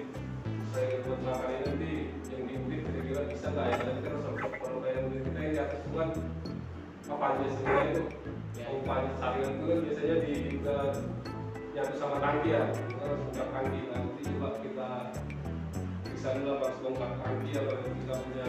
Saya 0.70 1.02
buat 1.02 1.18
bakar 1.26 1.48
ini 1.50 1.62
nanti 1.66 1.92
yang 2.30 2.42
diulik 2.46 2.80
kira-kira 2.86 3.22
bisa 3.26 3.46
nggak 3.50 3.66
ya? 3.66 3.76
Nanti 3.82 4.00
kan 4.06 4.12
harus 4.14 4.26
kalau 4.62 4.78
kayak 4.78 4.94
yang 4.94 5.06
kita 5.10 5.38
yang 5.42 5.50
di 5.50 5.58
atas 5.58 5.82
apa 7.06 7.24
aja 7.38 7.46
sebenarnya 7.46 7.84
itu 7.86 8.02
umpan 8.66 9.02
saringan 9.22 9.52
itu 9.54 9.64
kan 9.70 9.78
biasanya 9.86 10.16
di 10.26 10.34
ke 10.58 10.76
yang 11.70 11.86
sama 11.94 12.16
tangki 12.18 12.48
ya 12.50 12.62
kita 12.66 13.02
harus 13.06 13.22
buka 13.30 13.44
tangki 13.54 13.80
nanti 13.94 14.22
coba 14.26 14.48
kita 14.58 14.88
bisa 16.10 16.28
dulu 16.34 16.50
harus 16.58 16.78
bongkar 16.82 17.10
tangki 17.22 17.50
apa 17.54 17.72
kita 17.78 18.14
punya 18.26 18.48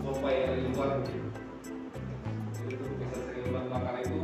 pompa 0.00 0.28
yang 0.32 0.44
dari 0.50 0.62
luar 0.72 0.88
gitu 1.04 1.28
jadi 2.56 2.74
untuk 2.80 2.96
bisa 3.00 3.16
sering 3.24 3.46
bahan 3.52 3.66
bakar 3.70 3.94
itu 4.02 4.20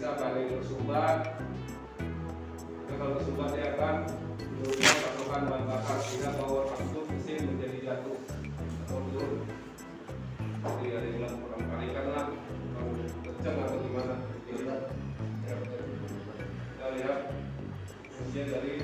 bahan 0.00 0.34
yang 0.36 0.50
bersumbat 0.58 1.18
kalau 3.00 3.16
bersumbat 3.16 3.56
dia 3.56 3.72
akan 3.72 3.96
menurunkan 4.60 4.92
pasokan 5.00 5.42
bahan 5.48 5.64
bakar 5.72 5.96
sehingga 6.04 6.36
power 6.36 6.68
output 6.68 7.08
mesin 7.08 7.48
menjadi 7.48 7.78
jatuh. 7.80 8.18
Atau 8.84 9.00
turun. 9.08 9.48
Jadi 10.60 10.88
ada 10.92 11.06
yang 11.08 11.16
bilang 11.16 11.34
kurang 11.40 11.64
kalikan 11.64 12.06
lah. 12.12 12.26
Kurang 12.28 12.88
kencang 13.24 13.56
atau 13.56 13.78
gimana? 13.80 14.14
Jadi, 14.44 14.64
ya, 15.48 15.54
kita 16.76 16.86
lihat 16.92 17.18
fungsi 18.12 18.40
dari 18.52 18.74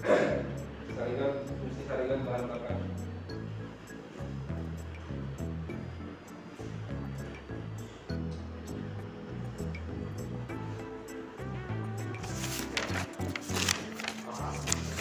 saringan 0.94 1.32
fungsi 1.42 1.82
saringan 1.90 2.20
bahan 2.22 2.44
bakar 2.54 2.76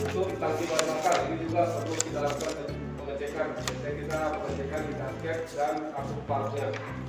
untuk 0.10 0.42
tangki 0.42 0.66
bahan 0.66 0.86
bakar 0.90 1.18
ini 1.30 1.36
juga 1.46 1.62
perlu 1.70 1.94
kita 2.02 2.20
lakukan 2.26 2.54
pengecekan. 2.98 3.48
Biasanya 3.54 3.92
kita 3.94 4.20
pengecekan 4.42 4.82
di 4.82 4.94
target 4.98 5.38
dan 5.54 5.76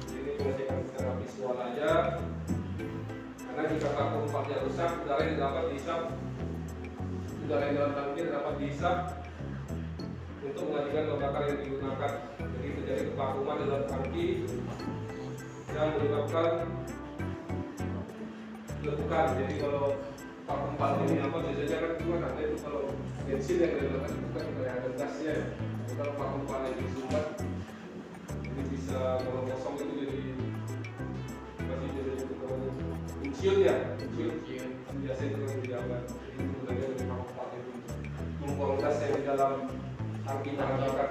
jadi 0.04 0.20
ini 0.20 0.32
pengecekan 0.36 0.78
secara 0.84 1.10
visual 1.16 1.56
aja. 1.56 1.92
Karena 3.40 3.62
jika 3.72 3.88
kartu 3.96 4.18
partnya 4.28 4.56
rusak 4.68 4.90
udara 5.00 5.22
yang 5.24 5.38
dapat 5.40 5.64
dihisap 5.72 6.00
udara 7.40 7.62
yang 7.64 7.76
dalam 7.80 7.92
tangki 7.96 8.20
dapat 8.28 8.54
dihisap 8.60 8.96
untuk 10.44 10.64
mengajukan 10.68 11.04
bahan 11.08 11.20
bakar 11.24 11.42
yang 11.48 11.58
digunakan. 11.64 12.12
Jadi 12.36 12.68
terjadi 12.76 13.02
kevakuman 13.08 13.56
dalam 13.64 13.82
tangki 13.88 14.26
yang 15.72 15.88
menyebabkan 15.96 16.50
letukan. 18.84 19.26
Jadi 19.40 19.54
kalau 19.56 19.96
part 20.78 20.96
ini 21.06 21.20
apa 21.20 21.38
biasanya 21.44 21.78
kan 21.78 21.92
cuma 22.00 22.16
ada 22.20 22.40
itu 22.40 22.56
kalau 22.64 22.82
bensin 23.28 23.56
yang 23.62 23.72
diletakkan 23.76 24.12
itu 24.16 24.28
kan 24.34 24.44
kayak 24.56 24.74
ada 24.80 24.88
gasnya 24.98 25.32
ya. 25.32 25.44
Jadi 25.60 25.92
kalau 25.98 26.12
vakum 26.18 26.42
part 26.48 26.62
yang 26.66 26.76
disumbat 26.78 27.26
ini 28.46 28.62
bisa 28.72 28.98
kalau 29.22 29.40
kosong 29.46 29.74
itu 29.78 29.94
jadi 30.00 30.18
masih 31.60 31.90
jadi 31.94 32.12
inciut 33.22 33.56
ya? 33.62 33.74
Inciut 33.98 34.34
biasa 34.90 35.22
itu 35.24 35.38
yang 35.38 35.60
dijabat 35.62 36.02
itu 36.10 36.42
gunanya 36.58 36.86
dari 36.90 37.04
vakum 37.06 37.30
part 37.34 37.50
itu 37.54 37.72
membuang 38.40 38.76
gas 38.80 38.98
yang 39.00 39.12
di 39.16 39.22
dalam 39.24 39.52
tangki 40.26 40.50
bahan 40.58 40.76
bakar 40.82 41.10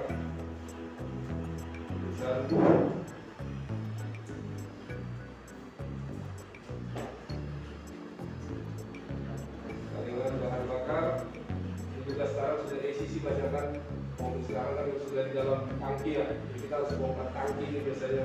sudah 15.10 15.26
di 15.26 15.34
dalam 15.34 15.66
tangki 15.82 16.14
ya 16.14 16.22
jadi 16.22 16.58
kita 16.62 16.74
harus 16.78 16.94
bongkar 16.94 17.28
tangki 17.34 17.66
ini 17.66 17.82
biasanya. 17.82 18.24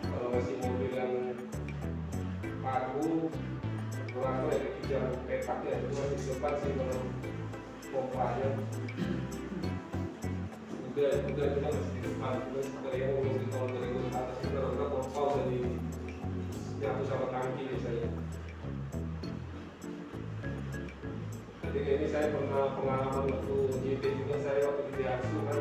Kalau 0.00 0.28
masih 0.32 0.56
mobil 0.64 0.90
yang 0.96 1.12
baru 2.64 3.28
baru 4.16 4.48
ya 4.48 4.60
jangan 4.88 5.12
petak 5.28 5.58
ya 5.60 5.76
itu 5.76 5.92
masih 5.92 6.18
depan 6.32 6.52
sih 6.56 6.72
kalau 6.72 6.98
pompanya 7.92 8.48
udah 10.88 11.12
udah 11.28 11.46
kita 11.52 11.68
masih 11.68 11.92
di 11.92 12.00
depan. 12.00 12.34
Terus 12.48 12.68
dari 12.80 12.96
yang 12.96 13.12
ngomong 13.12 13.36
di 13.44 13.46
2000 13.52 14.08
ke 14.08 14.08
atas 14.16 14.36
itu 14.40 14.56
rata 14.56 14.84
pompa 14.88 15.20
udah 15.20 15.44
di 15.52 15.60
nyatu 16.80 17.02
sama 17.04 17.26
tangki 17.28 17.62
biasanya 17.68 18.23
ini 21.84 22.06
saya 22.08 22.32
pernah 22.32 22.72
pengalaman 22.80 23.28
waktu 23.28 23.56
JP 23.84 24.02
juga 24.24 24.36
saya 24.40 24.58
waktu 24.64 24.82
di 24.88 24.92
Diaksu 25.04 25.38
kan. 25.44 25.60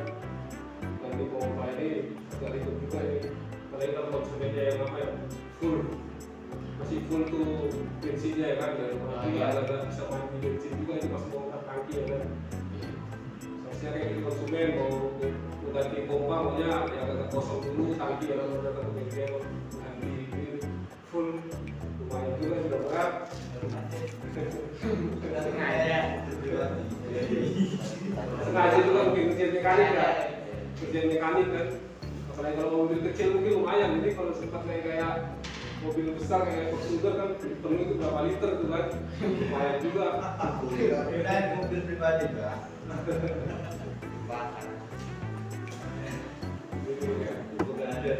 Dan 1.03 1.11
di 1.19 1.25
pompa 1.27 1.63
ini 1.75 2.15
agak 2.31 2.49
ribet 2.55 2.75
juga 2.79 2.99
ini. 3.03 3.19
Apalagi 3.67 3.91
kalau 3.91 4.09
konsumennya 4.15 4.63
yang 4.71 4.79
apa 4.87 4.97
ya 5.03 5.09
full. 5.59 5.79
Masih 6.79 6.99
full 7.11 7.23
tuh 7.27 7.47
bensinnya 7.99 8.45
ya 8.53 8.55
kan 8.55 8.71
dan 8.79 8.95
orang 9.03 9.19
juga 9.27 9.43
agak 9.51 9.79
bisa 9.91 10.03
mandi 10.07 10.37
bensin 10.39 10.71
juga 10.79 10.93
ini 10.95 11.07
pas 11.11 11.23
bongkar 11.27 11.61
tangki 11.67 11.93
ya 11.99 12.03
kan. 12.07 12.21
Seharusnya 13.43 13.89
kayak 13.91 14.07
gitu 14.07 14.19
konsumen 14.23 14.67
mau 14.79 14.91
mau 15.59 15.69
ganti 15.75 15.97
pompa 16.07 16.35
maunya 16.39 16.71
ya 16.87 17.01
agak 17.03 17.27
kosong 17.35 17.59
dulu 17.67 17.91
tangki 17.99 18.31
ya 18.31 18.35
kalau 18.39 18.63
udah 18.63 18.71
ke 18.71 18.81
bengkel 18.95 19.33
ganti 19.75 20.13
full. 21.11 21.29
Lumayan 21.99 22.31
juga 22.39 22.55
sudah 22.63 22.79
berat 22.87 23.11
sengaja 28.43 28.77
juga 28.83 29.01
mungkin 29.09 29.25
kerjaan 29.33 29.51
mekanik 29.55 29.89
ya 29.95 30.07
kerjaan 30.83 31.07
mekanik 31.09 31.47
kan. 31.53 31.67
Apalagi 32.33 32.55
kalau 32.57 32.71
mobil 32.85 32.99
kecil 33.11 33.27
mungkin 33.37 33.53
lumayan. 33.61 33.89
Jadi 34.01 34.09
kalau 34.17 34.31
sempat 34.33 34.61
kayak 34.65 34.83
kayak 34.83 35.11
mobil 35.85 36.05
besar 36.17 36.39
kayak 36.47 36.73
Sugar 36.87 37.13
kan 37.19 37.29
penuh 37.39 37.79
itu 37.85 37.93
berapa 38.01 38.19
liter 38.27 38.51
tuh 38.59 38.67
kan. 38.67 38.85
Lumayan 39.21 39.75
juga. 39.79 40.07
Kirain 41.09 41.45
mobil 41.61 41.79
pribadi 41.87 42.25
ya, 47.03 47.33
udah 47.61 47.89
ada 48.01 48.11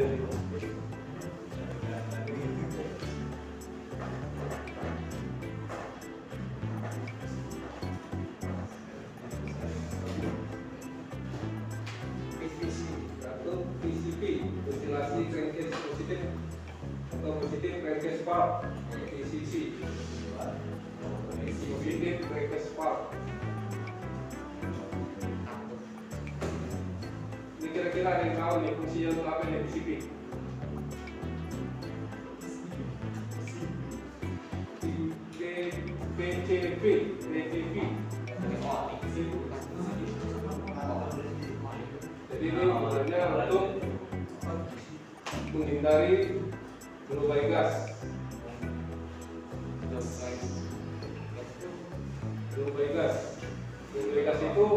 fungsinya 29.04 29.20
untuk 29.20 29.28
apa 29.28 29.44
nih 29.52 29.60
PCP 29.68 29.90
PCP 36.16 36.84
PCP 37.20 37.76
jadi 42.32 42.46
ini 42.48 42.64
gunanya 42.64 43.22
untuk 43.46 43.66
menghindari 45.54 46.16
melubai 47.12 47.46
gas. 47.52 47.72
Melubai 52.56 52.88
gas. 52.96 53.16
Melubai 53.94 54.22
gas 54.26 54.40
itu 54.42 54.68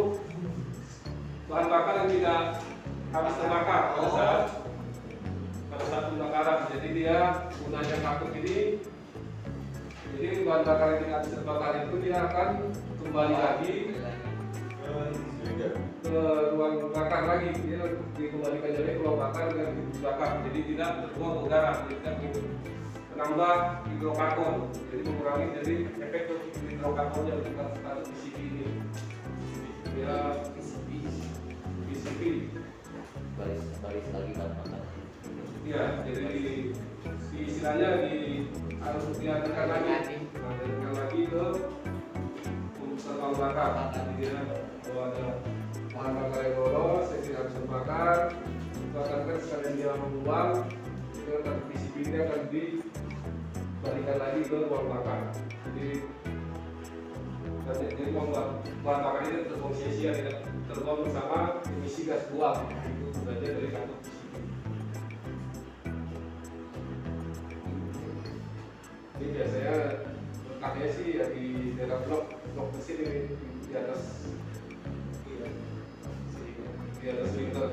bahan 1.49 1.67
bakar 1.71 1.95
yang 2.05 2.11
tidak 2.13 2.66
habis 3.17 3.35
terbakar 3.41 3.83
pada 3.97 4.09
saat 4.13 4.43
pada 5.73 5.85
saat 5.89 6.05
pembakaran. 6.13 6.59
Jadi 6.69 6.89
dia 6.93 7.19
gunanya 7.65 7.97
kakuk 8.05 8.33
ini. 8.37 8.59
Jadi 10.13 10.25
jadi 10.33 10.45
bahan 10.45 10.63
bakar 10.65 10.87
yang 10.93 11.01
tidak 11.01 11.23
terbakar 11.33 11.73
itu 11.81 11.97
dia 12.05 12.17
akan 12.29 12.49
kembali 13.01 13.37
lagi 13.37 13.75
ke 16.05 16.21
ruang 16.53 16.75
bakar 16.93 17.23
lagi. 17.25 17.49
Dia 17.65 17.81
dikembalikan 18.21 18.71
jadi 18.77 18.91
ke 18.97 19.01
ruang 19.01 19.17
bakar 19.17 19.47
dan 19.57 19.69
dibakar. 19.97 20.31
Jadi 20.45 20.61
tidak 20.77 20.91
terbuang 21.09 21.37
udara 21.49 21.73
jadi 21.89 21.95
tidak 21.97 22.15
menambah 23.17 23.57
hidrokarbon. 23.89 24.55
Jadi 24.93 25.03
mengurangi 25.09 25.47
dari 25.57 25.75
efek 26.05 26.23
ke 26.29 26.35
hidrokarbon 26.69 27.25
yang 27.33 27.41
kita 27.41 27.65
taruh 27.81 28.05
di 28.05 28.13
PCB 28.13 28.37
ini. 28.45 28.67
Ya 29.97 30.17
PCB 30.53 30.89
PCB 31.89 32.23
baris 33.37 33.63
baris 33.85 34.07
lagi 34.13 34.33
kan 34.33 34.51
mata 34.57 34.79
ya 35.67 36.01
jadi 36.09 36.25
di 37.37 37.39
istilahnya 37.45 37.89
di 38.09 38.49
harus 38.81 39.05
diadakan 39.19 39.67
lagi. 39.69 40.17
Diadakan 40.33 40.93
lagi. 40.95 41.21
Ke 41.27 41.45
untuk 42.81 43.13
ruang 43.19 43.35
bakar. 43.37 43.93
Jadi 43.93 44.13
dia 44.17 44.37
kalau 44.87 45.03
ada 45.13 45.27
bahan 45.93 46.13
bakar 46.17 46.41
yang 46.47 46.57
lolos 46.71 47.05
saya 47.11 47.21
tidak 47.21 47.45
bisa 47.51 47.61
bakar. 47.69 48.17
Akan 48.97 49.29
kan 49.29 49.37
sekalian 49.45 49.73
dia 49.77 49.93
membuang 49.93 50.65
itu 51.13 51.31
akan 51.37 51.57
PCB 51.69 51.95
ini 52.01 52.17
akan 52.25 52.43
dibalikan 52.49 54.17
lagi 54.17 54.41
ke 54.49 54.57
ruang 54.65 54.87
bakar. 54.89 55.21
Jadi 55.69 55.89
jadi 57.67 58.05
bahan 58.15 59.01
bakar 59.03 59.23
ini 59.27 59.51
terbuang 59.51 59.75
sia-sia 59.75 60.15
tidak 60.15 60.47
terbuang 60.71 61.05
bersama 61.05 61.61
emisi 61.67 62.07
gas 62.07 62.25
buang 62.31 62.65
sebenarnya 63.27 63.59
dari 63.59 63.71
PCB 63.75 64.35
ini 69.19 69.27
biasanya 69.35 69.75
letaknya 70.47 70.87
sih 70.95 71.07
ya 71.19 71.25
di 71.35 71.75
daerah 71.75 72.07
blok 72.07 72.31
blok 72.55 72.71
mesin 72.71 73.03
ini 73.03 73.35
di 73.67 73.73
atas 73.75 74.31
iya, 75.27 75.47
di 77.03 77.07
atas 77.11 77.31
liter 77.35 77.67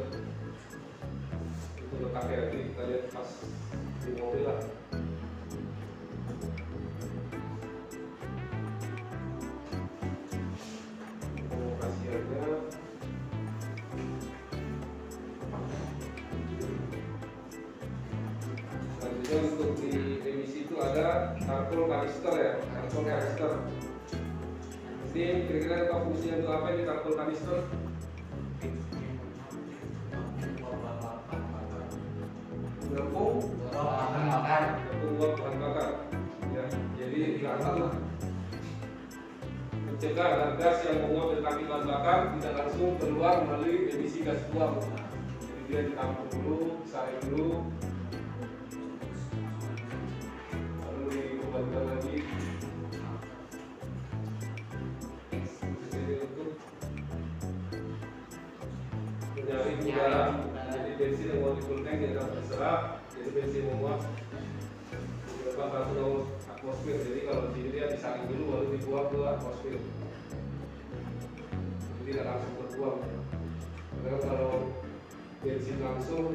itu 1.77 1.95
letaknya 2.01 2.35
nanti 2.41 2.57
kita 2.73 2.81
lihat 2.89 3.03
pas 3.13 3.29
di 4.01 4.09
mobil 4.17 4.41
lah 4.49 4.57
karpol 21.43 21.85
kanister 21.89 22.33
ya 22.37 22.51
karpol 22.59 23.03
kanister. 23.05 23.51
Ini 25.13 25.45
kira-kira 25.45 25.75
apa 25.85 26.09
fungsinya 26.09 26.35
untuk 26.41 26.51
apa 26.57 26.67
ini 26.73 26.83
karpol 26.89 27.13
kanister? 27.13 27.57
Menampung 32.89 33.37
menampung 33.61 35.13
uap 35.17 35.31
bahan 35.37 35.55
bakar. 35.61 35.89
Ya 36.53 36.65
jadi 36.97 37.19
diantar 37.41 37.75
mencegah 39.83 40.27
agar 40.35 40.51
gas 40.59 40.77
yang 40.83 40.97
menguap 41.05 41.27
dari 41.31 41.41
tangki 41.45 41.63
bahan 41.69 41.85
bakar 41.87 42.17
tidak 42.37 42.53
langsung 42.59 42.91
keluar 42.97 43.35
melalui 43.45 43.87
emisi 43.87 44.19
gas 44.25 44.41
buang. 44.51 44.81
Jadi 45.41 45.61
dia 45.69 45.81
ditampung 45.89 46.29
dulu 46.33 46.83
disaring 46.83 47.21
dulu 47.29 47.49
mau 61.53 61.77
di 61.77 61.85
tank 61.85 62.01
ya 62.01 62.17
terserah 62.17 62.79
jadi 63.13 63.29
bensin 63.29 63.69
menguap 63.69 64.01
langsung 65.53 65.93
ke 65.93 66.09
atmosfer. 66.49 66.97
Jadi 66.97 67.19
kalau 67.29 67.53
di 67.53 67.61
dia 67.69 67.85
disaring 67.93 68.25
dulu 68.25 68.43
baru 68.49 68.65
dibuang 68.73 69.07
ke 69.13 69.19
atmosfer. 69.21 69.77
Jadi 71.77 72.01
tidak 72.09 72.25
langsung 72.25 72.53
terbuang. 72.57 72.97
Karena 74.01 74.17
kalau 74.25 74.51
bensin 75.45 75.77
langsung 75.77 76.25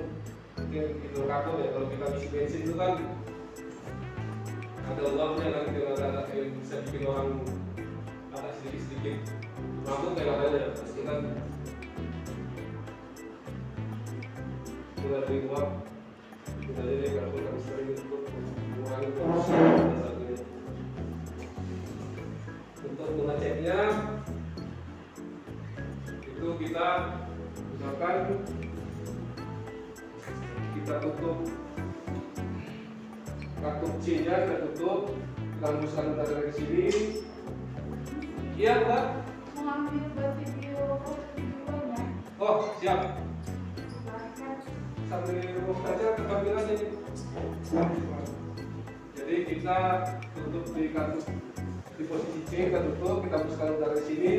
mungkin 0.55 0.85
hidrokarbon 1.03 1.63
ya 1.63 1.69
kalau 1.75 1.87
kita 1.91 2.07
isi 2.15 2.29
bensin 2.31 2.61
itu 2.63 2.75
kan 2.79 2.95
ada 4.89 5.03
uapnya 5.03 5.47
kan 5.55 5.65
kalau 5.71 5.93
ada 5.99 6.23
yang 6.35 6.51
bisa 6.63 6.77
bikin 6.89 7.03
orang 7.07 7.29
agak 8.35 8.53
sedikit 8.59 8.81
sedikit 8.87 9.17
mampu 9.87 10.07
kayak 10.19 10.35
ada 10.35 10.63
pasti 10.75 11.01
kan 11.07 11.19
sudah 15.09 15.25
dari 15.25 15.41
uap 15.49 15.89
kita 16.69 16.81
jadi 16.85 17.07
kalau 17.17 17.31
kita 17.33 17.51
sering 17.65 17.97
untuk 17.97 18.29
mengurangi 18.29 19.09
sebagainya 19.17 20.37
untuk 22.85 23.09
mengeceknya 23.17 23.79
itu 26.13 26.49
kita 26.61 26.89
misalkan 27.73 28.17
kita 30.77 30.95
tutup 31.01 31.39
kartu 33.65 33.89
C 34.05 34.29
nya 34.29 34.35
kita 34.45 34.57
tutup. 34.71 35.17
Kita 35.59 35.75
udara 35.75 36.23
dari 36.23 36.53
sini. 36.55 36.87
Iya 38.55 38.87
mbak. 38.87 39.05
Mengambil 39.59 40.31
video 40.39 41.03
videonya 41.35 41.99
oh 42.39 42.79
siap 42.79 43.28
sambil 45.09 45.41
remote 45.41 45.81
saja 45.89 46.07
tergambil 46.21 46.53
aja 46.61 46.75
jadi 49.17 49.37
kita 49.49 49.79
tutup 50.37 50.65
di 50.77 50.93
kartu 50.93 51.21
di 51.97 52.05
posisi 52.05 52.41
C 52.49 52.51
kita 52.69 52.81
tutup 52.93 53.25
kita 53.25 53.37
hembuskan 53.43 53.69
udara 53.77 53.97
dari 53.97 54.03
sini. 54.07 54.37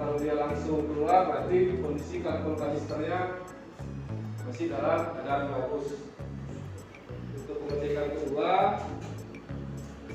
Kalau 0.00 0.16
dia 0.16 0.32
langsung 0.38 0.88
keluar 0.88 1.28
berarti 1.28 1.76
kondisi 1.82 2.24
kartu 2.24 2.56
kanisternya 2.56 3.44
masih 4.48 4.72
dalam 4.72 5.00
keadaan 5.12 5.42
bagus. 5.52 5.88
Untuk 7.36 7.56
pengecekan 7.66 8.08
kedua 8.16 8.52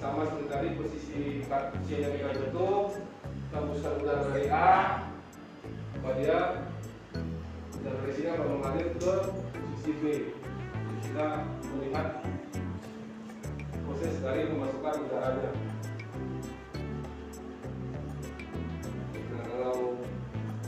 sama 0.02 0.22
seperti 0.30 0.46
tadi 0.50 0.68
posisi 0.80 1.18
C 1.86 1.90
yang 1.94 2.14
kita 2.16 2.32
tutup 2.50 2.98
kita 3.22 3.58
hembuskan 3.62 3.94
udara 4.02 4.22
dari 4.34 4.46
A 4.50 4.74
dia 6.16 6.40
dari 7.86 8.14
sini 8.18 8.30
akan 8.34 8.48
mengalir 8.58 8.88
ke 8.98 9.14
posisi 9.54 9.92
B. 10.02 10.04
Kita 11.06 11.46
melihat 11.78 12.26
proses 13.86 14.14
dari 14.26 14.42
memasukkan 14.50 14.96
udaranya. 15.06 15.52
Nah 19.14 19.44
kalau 19.46 20.02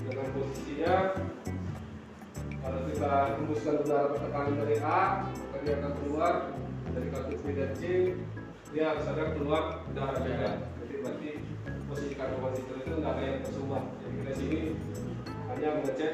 dengan 0.06 0.28
posisinya 0.38 0.96
kalau 2.62 2.80
kita 2.92 3.12
hembuskan 3.34 3.76
udara 3.82 4.08
tekanan 4.14 4.54
dari 4.62 4.76
A 4.86 5.02
maka 5.26 5.58
dia 5.66 5.74
akan 5.82 5.92
keluar 6.04 6.34
dari 6.94 7.08
kartu 7.10 7.36
B 7.42 7.46
dan 7.58 7.72
C. 7.74 7.82
Dia 8.76 8.94
harus 8.94 9.10
ada 9.10 9.34
keluar 9.34 9.82
udara 9.90 10.22
juga 10.22 10.50
jadi 10.86 10.94
berarti 11.02 11.30
posisi 11.90 12.14
kanister 12.14 12.78
itu 12.78 12.94
nggak 13.02 13.14
ada 13.18 13.24
yang 13.26 13.40
tersumbat. 13.42 13.84
Jadi 14.06 14.14
kita 14.22 14.32
sini 14.38 14.60
hanya 15.50 15.68
mengecek 15.82 16.14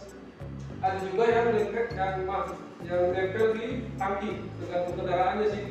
Ada 0.81 0.97
juga 1.05 1.29
yang 1.29 1.53
nempel 1.53 1.85
yang 1.93 2.13
yang 2.89 3.01
nempel 3.13 3.45
di 3.53 3.85
tangki 4.01 4.49
tergantung 4.57 4.97
kendaraannya 4.97 5.45
sih. 5.53 5.65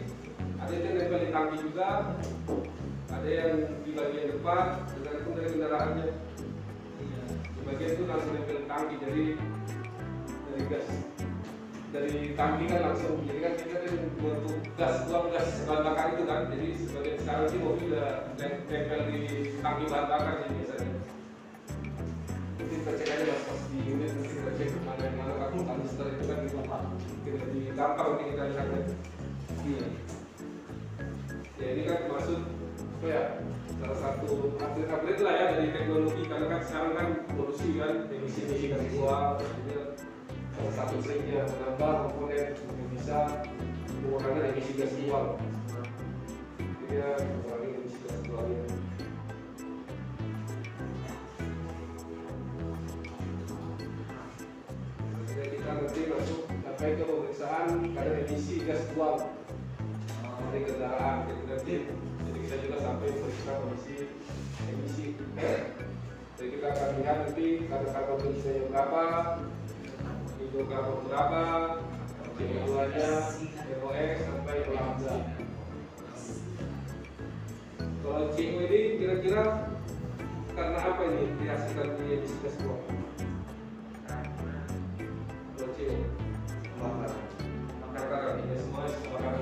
Ada 0.63 0.71
yang 0.71 0.95
nempel 1.03 1.19
di 1.19 1.29
tangki 1.35 1.57
juga, 1.67 1.89
ada 3.11 3.27
yang 3.27 3.53
di 3.83 3.91
bagian 3.91 4.27
depan 4.31 4.87
tergantung 4.87 5.35
dari 5.35 5.49
kendaraannya. 5.51 6.07
Di 7.43 7.61
bagian 7.67 7.91
itu 7.99 8.03
langsung 8.07 8.33
nempel 8.39 8.57
di 8.63 8.67
tangki 8.71 8.95
jadi 9.03 9.25
dari 10.47 10.65
gas. 10.71 10.87
dari 11.91 12.39
tangki 12.39 12.65
kan 12.71 12.81
langsung 12.87 13.19
jadi 13.27 13.39
kan 13.43 13.53
kita 13.59 13.77
kan 13.83 13.95
untuk 14.23 14.63
gas 14.79 14.95
buang 15.11 15.27
gas 15.35 15.59
bahan 15.67 15.83
bakar 15.91 16.07
itu 16.15 16.23
kan 16.23 16.47
jadi 16.47 16.69
sebagai 16.87 17.19
sekarang 17.19 17.51
sih 17.51 17.59
mobil 17.59 17.91
udah 17.91 18.31
tempel 18.39 19.01
di 19.11 19.21
tangki 19.59 19.85
bahan 19.91 20.07
bakar 20.07 20.35
sih 20.47 20.55
biasanya 20.55 20.95
nanti 22.63 22.75
kita 22.79 23.27
mas 23.27 23.60
unit 23.87 24.11
nanti 24.13 24.31
kita 24.37 24.53
cek 24.59 24.69
mana 24.85 25.33
kartu 25.41 25.59
kanister 25.65 26.07
itu 26.13 26.25
kan 26.29 26.39
di 26.45 26.49
kita 27.25 27.45
di 27.53 27.61
gampang 27.73 28.09
nanti 28.13 28.25
kita 28.33 28.43
lihatnya 28.53 28.81
iya 29.65 29.85
ya 31.61 31.67
ini 31.77 31.83
kan 31.89 31.99
maksud 32.09 32.41
apa 33.01 33.07
ya 33.09 33.23
salah 33.81 33.99
satu 34.01 34.29
upgrade 34.61 34.91
upgrade 34.93 35.21
lah 35.25 35.33
ya 35.33 35.45
dari 35.57 35.69
teknologi 35.73 36.23
karena 36.29 36.47
kan 36.53 36.61
sekarang 36.65 36.93
kan 36.97 37.09
polusi 37.33 37.69
kan 37.81 37.93
emisi 38.13 38.41
emisi 38.45 38.97
buang 38.97 39.41
jadi 39.41 39.97
salah 40.53 40.73
satu 40.77 40.95
triknya 41.01 41.49
menambah 41.49 41.93
komponen 42.05 42.53
yang 42.53 42.89
bisa 42.93 43.19
mengurangi 44.05 44.41
emisi 44.53 44.73
gas 44.77 44.93
buang 45.01 45.41
jadi 46.61 46.93
ya 46.93 47.09
sampai 57.01 57.09
ke 57.09 57.17
pemeriksaan 57.17 57.69
kadar 57.97 58.15
emisi 58.29 58.61
gas 58.69 58.85
buang 58.93 59.25
dari 60.53 60.69
kendaraan 60.69 61.17
jadi 61.49 62.39
kita 62.45 62.57
juga 62.61 62.77
sampai 62.85 63.09
memeriksa 63.09 63.53
kondisi 63.57 63.97
emisi 64.69 65.07
jadi 66.37 66.49
kita 66.53 66.67
akan 66.69 66.89
lihat 67.01 67.17
nanti 67.25 67.47
kadar 67.73 67.89
karbon 67.97 68.17
dioksida 68.21 68.69
berapa 68.69 69.03
hidrokarbon 70.37 70.99
berapa 71.09 71.43
CO2 72.37 72.69
nya 72.69 73.09
NOx 73.81 74.17
sampai 74.21 74.57
ke 74.61 74.71
lambda 74.77 75.15
kalau 78.05 78.29
CO 78.37 78.57
ini 78.69 78.81
kira-kira 79.01 79.45
karena 80.53 80.79
apa 80.85 81.03
ini 81.09 81.25
dihasilkan 81.41 81.97
di 81.97 82.05
emisi 82.13 82.37
gas 82.45 82.57
buang 82.61 82.85
kalau 85.57 85.73
CO 85.81 86.20
semua 86.81 87.05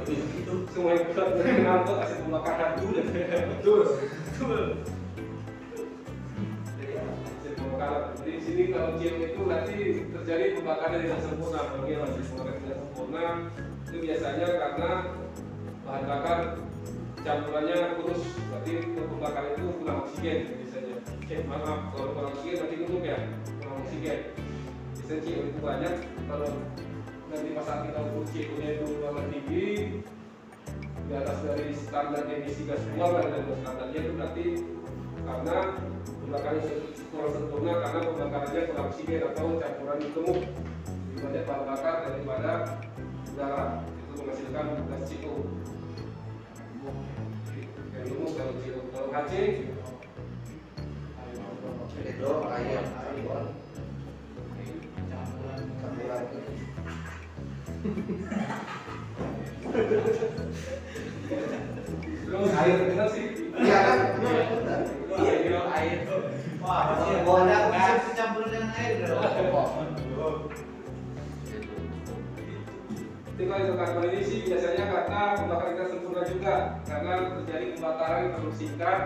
itu 0.09 0.55
semua 0.75 0.91
yang 0.97 1.05
kita 1.13 1.23
kenal 1.39 1.79
tuh 1.87 1.95
kasih 2.03 2.17
pembakaran 2.27 2.71
dulu 2.83 2.99
betul. 3.55 3.81
Betul. 4.35 4.65
Jadi 8.19 8.31
di 8.35 8.43
sini 8.43 8.63
kalau 8.75 8.99
CO 8.99 9.17
itu 9.23 9.43
nanti 9.47 9.77
terjadi 10.11 10.45
pembakaran 10.59 11.07
yang 11.07 11.23
sempurna 11.23 11.61
bagi 11.71 11.91
yang 11.95 12.03
masih 12.05 12.23
pembakaran 12.27 12.59
tidak 12.59 12.79
sempurna 12.83 13.25
itu 13.89 13.97
biasanya 14.03 14.49
karena 14.59 14.91
bahan 15.87 16.03
bakar 16.05 16.39
campurannya 17.23 17.79
kurus. 18.03 18.23
Berarti 18.51 18.73
pembakaran 18.99 19.53
itu 19.55 19.65
kurang 19.79 19.99
oksigen 20.05 20.39
biasanya. 20.59 20.95
Eh 21.29 21.41
maaf 21.47 21.79
kalau 21.95 22.09
kurang 22.17 22.31
oksigen 22.35 22.57
berarti 22.59 22.77
numpuk 22.83 23.03
ya. 23.07 23.19
Kurang 23.63 23.77
oksigen 23.87 24.19
biasanya 25.09 25.25
CO 25.25 25.43
itu 25.49 25.61
banyak 25.65 25.95
kalau 26.29 26.51
nanti 27.33 27.49
pas 27.57 27.65
saat 27.65 27.81
kita 27.89 28.01
ukur 28.13 28.25
CO 28.29 28.55
nya 28.61 28.69
itu 28.77 28.87
terlalu 28.93 29.23
tinggi 29.33 29.65
di 31.09 31.13
atas 31.17 31.39
dari 31.49 31.73
standar 31.73 32.29
emisi 32.29 32.69
gas 32.69 32.85
buang 32.93 33.17
dari 33.17 33.41
standarnya 33.65 33.99
itu 34.05 34.13
berarti 34.21 34.47
karena 35.25 35.57
pembakarannya 36.05 36.75
kurang 37.09 37.33
sempurna 37.33 37.73
karena 37.81 37.99
pembakarannya 38.05 38.63
kurang 38.69 38.87
oksigen 38.93 39.23
atau 39.33 39.47
campuran 39.57 39.99
gemuk 40.13 40.39
lebih 40.45 41.21
banyak 41.25 41.45
bahan 41.49 41.63
bakar 41.65 41.97
daripada 42.05 42.53
udara. 43.33 43.65
Itu 43.89 44.13
menghasilkan 44.13 44.67
gas 44.93 45.03
CO 45.09 45.35
yang 47.97 48.05
gemuk 48.13 48.31
kalau 48.37 48.55
CO 48.61 48.81
kalau 48.93 49.09
HC 49.09 49.33
itu 51.97 52.29
air 52.29 52.83
karbon 52.85 53.45
terus 62.29 62.53
air 62.57 62.77
benar 62.89 63.09
sih 63.13 63.53
iya 63.61 63.79
kan 63.85 63.99
iya 65.21 65.35
iya 65.45 65.61
air. 65.69 65.99
Wah, 66.65 66.97
bola 67.25 67.45
ada 67.45 67.69
gas 67.73 68.09
campur 68.17 68.49
dengan 68.49 68.73
air 68.73 69.05
bro. 69.05 69.21
Kalau 73.39 73.55
hidrokarbon 73.65 74.11
ini 74.13 74.21
sih 74.25 74.39
biasanya 74.51 74.85
karena 74.91 75.21
pembakaran 75.39 75.73
kita 75.79 75.87
sempurna 75.89 76.23
juga 76.27 76.55
karena 76.85 77.13
terjadi 77.39 77.65
pembakaran 77.79 78.19
yang 78.19 78.33
terlalu 78.35 78.53
singkat 78.59 78.99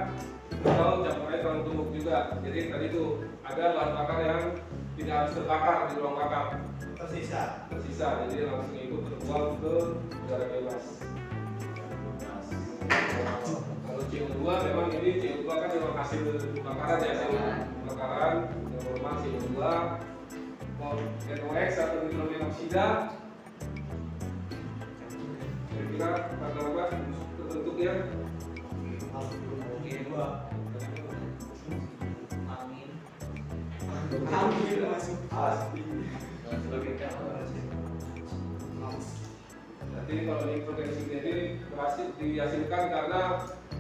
atau 0.63 1.05
campurannya 1.05 1.39
terlalu 1.45 1.61
tumpuk 1.69 1.89
juga. 1.95 2.17
Jadi 2.41 2.59
tadi 2.73 2.87
itu 2.91 3.03
ada 3.45 3.65
bahan 3.77 3.91
bakar 3.93 4.19
yang 4.25 4.43
tidak 4.97 5.15
harus 5.15 5.33
terbakar 5.37 5.77
di 5.91 5.95
ruang 6.01 6.17
bakar 6.17 6.47
tersisa. 7.03 7.67
tersisa 7.67 8.07
jadi 8.31 8.47
langsung 8.47 8.79
itu 8.79 8.97
terbuang 9.03 9.59
ke 9.59 9.75
udara 10.23 10.47
bebas. 10.47 10.85
Kalau 13.83 14.03
CO2 14.07 14.39
memang 14.47 14.89
ini 15.03 15.11
CO2 15.19 15.47
kan 15.51 15.71
memang 15.75 15.95
hasil 15.99 16.23
pembakaran 16.63 16.99
ya 17.03 17.11
hasil 17.19 17.31
pembakaran 17.83 18.35
yang 18.71 18.83
normal 18.87 19.15
CO2 19.19 19.59
mau 20.79 20.95
NOx 21.27 21.71
atau 21.79 21.99
nitrogen 22.07 22.43
oksida 22.47 22.87
kira-kira 25.71 26.09
kata-kata 26.39 26.85
terbentuk 27.39 27.77
ya. 27.83 27.95
Amin. 32.47 32.91
Hampir 34.31 34.81
masuk 34.87 35.19
pasti. 35.27 35.83
Jadi 40.13 40.29
kalau 40.29 40.45
oksida 40.45 41.25
ini 41.25 41.65
berhasil 41.73 42.07
dihasilkan 42.21 42.83
karena 42.93 43.21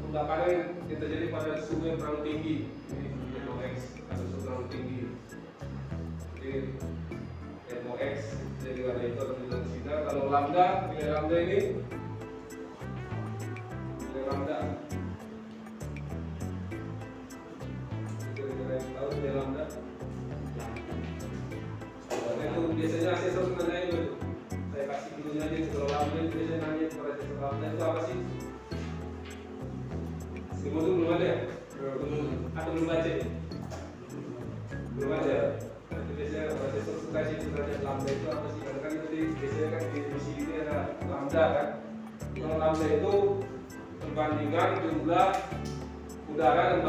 pembakaran 0.00 0.80
yang 0.88 0.96
terjadi 0.96 1.28
pada 1.28 1.60
suhu 1.60 1.84
yang 1.84 2.00
terlalu 2.00 2.20
tinggi. 2.24 2.56
Ini 2.88 3.38
NOx 3.44 4.00
atau 4.08 4.24
suhu 4.32 4.40
terlalu 4.40 4.64
tinggi. 4.72 4.98
Jadi 6.40 6.52
NOx 7.84 8.12
jadi 8.64 8.80
ada 8.88 9.02
itu 9.04 9.20
nitrogen 9.20 9.60
oksida 9.60 9.94
kalau 10.08 10.24
lambda 10.32 10.66
nilai 10.88 11.10
lambda 11.12 11.36
ini 11.36 11.60
nilai 14.00 14.22
lambda 14.32 14.56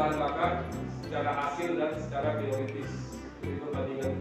bahan 0.04 0.20
bakar 0.20 0.52
secara 1.00 1.30
hasil 1.32 1.80
dan 1.80 1.96
secara 1.96 2.36
teoritis. 2.36 2.92
Jadi 3.40 3.56
perbandingan 3.56 4.12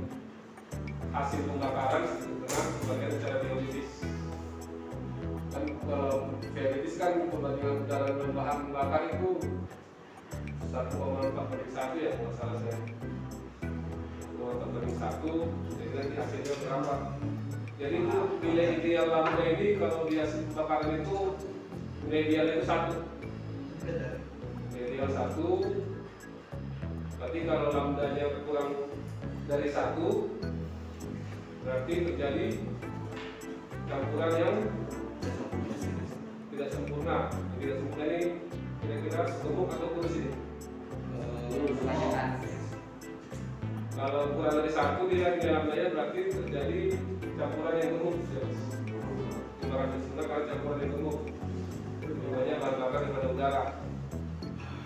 hasil 1.12 1.44
pembakaran 1.44 2.04
dengan 2.24 2.64
pembagian 2.80 3.12
secara 3.20 3.38
teoritis 3.44 3.92
kan 5.52 5.64
kalau 5.84 6.32
teoritis 6.56 6.96
kan 6.96 7.14
pembagian 7.28 7.84
udara 7.84 8.16
dan 8.16 8.32
bahan 8.32 8.60
bakar 8.72 9.02
itu 9.12 9.32
1,4 10.72 11.36
banding 11.36 11.74
1 11.76 12.00
ya 12.00 12.12
kalau 12.16 12.32
salah 12.32 12.58
saya. 12.64 12.80
1,4 14.40 14.64
banding 14.64 14.96
1 14.96 15.84
jadi 15.84 16.16
hasilnya 16.16 16.56
berapa. 16.64 16.96
Jadi 17.76 17.96
itu 18.08 18.20
nilai 18.40 18.68
ideal 18.80 19.06
lambda 19.12 19.44
ini 19.52 19.76
kalau 19.76 20.08
di 20.08 20.16
hasil 20.16 20.48
pembakaran 20.48 21.04
itu 21.04 21.36
nilai 22.08 22.22
idealnya 22.24 22.56
itu 22.56 22.64
satu 22.72 22.96
ideal 25.04 25.20
satu. 25.20 25.48
Berarti 27.20 27.40
kalau 27.44 27.68
lambdanya 27.76 28.26
kurang 28.48 28.70
dari 29.52 29.68
satu 29.68 30.32
berarti 31.64 31.94
terjadi 32.08 32.48
campuran 33.88 34.34
yang 34.40 34.56
tidak 36.52 36.70
sempurna. 36.72 37.18
Yang 37.36 37.60
tidak 37.60 37.76
sempurna 37.84 38.04
ini 38.08 38.22
kira-kira 38.80 39.22
gemuk 39.44 39.68
atau 39.76 39.88
kurus 39.92 40.16
ini? 40.16 40.32
Kalau 43.92 44.24
kurang 44.40 44.56
dari 44.64 44.72
satu 44.72 45.02
dia 45.12 45.36
di 45.36 45.48
lambdanya 45.52 45.88
berarti 45.92 46.20
terjadi 46.32 46.82
campuran 47.36 47.76
yang 47.76 47.92
gemuk 48.00 48.16
ya 48.32 48.40
mas 48.48 48.60
ibarat 49.64 49.88
bismillah 50.00 50.26
kalau 50.32 50.44
campuran 50.48 50.80
yang 50.80 50.92
gemuk 50.96 51.18
namanya 52.04 52.56
bahan 52.60 52.76
bakar 52.80 53.00
daripada 53.04 53.28
udara 53.32 53.64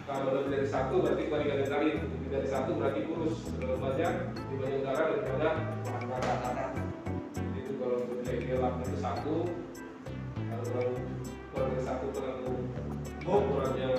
kalau 0.08 0.40
lebih 0.40 0.52
dari 0.56 0.68
satu 0.72 1.04
berarti 1.04 1.22
kebalikan 1.28 1.68
dari 1.68 1.92
lebih 2.00 2.30
dari 2.32 2.48
satu 2.48 2.72
berarti 2.80 3.00
kurus. 3.04 3.36
Terlalu 3.60 3.76
banyak 3.84 4.14
dibanding 4.48 4.80
udara 4.80 5.04
daripada 5.12 5.50
bahan 5.84 6.04
bakar 6.08 6.70
jadi 7.36 7.60
itu 7.60 7.72
kalau 7.76 7.98
nilai 8.08 8.58
lambda 8.58 8.84
itu 8.88 9.00
satu. 9.04 9.36
Kalau 10.48 10.64
kurang 10.64 10.90
kurang 11.52 11.68
dari 11.76 11.84
satu 11.84 12.06
terlalu 12.16 12.52
ukurannya 13.28 13.90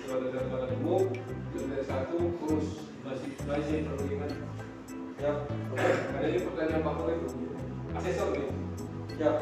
kurang 0.00 0.20
dari 0.24 0.32
satu 0.32 0.46
terlalu 0.48 0.66
gemuk 0.72 1.04
lebih 1.52 1.68
dari 1.68 1.84
satu 1.84 2.16
kurus. 2.40 2.68
Masih 3.04 3.30
masih 3.44 3.76
perlu 3.84 4.04
ingat 4.16 4.32
ya 5.20 5.32
karena 6.16 6.26
ini 6.32 6.40
pertanyaan 6.48 6.80
favorit 6.80 7.20
asesor 7.92 8.28
nih 8.32 8.48
Ya. 9.20 9.32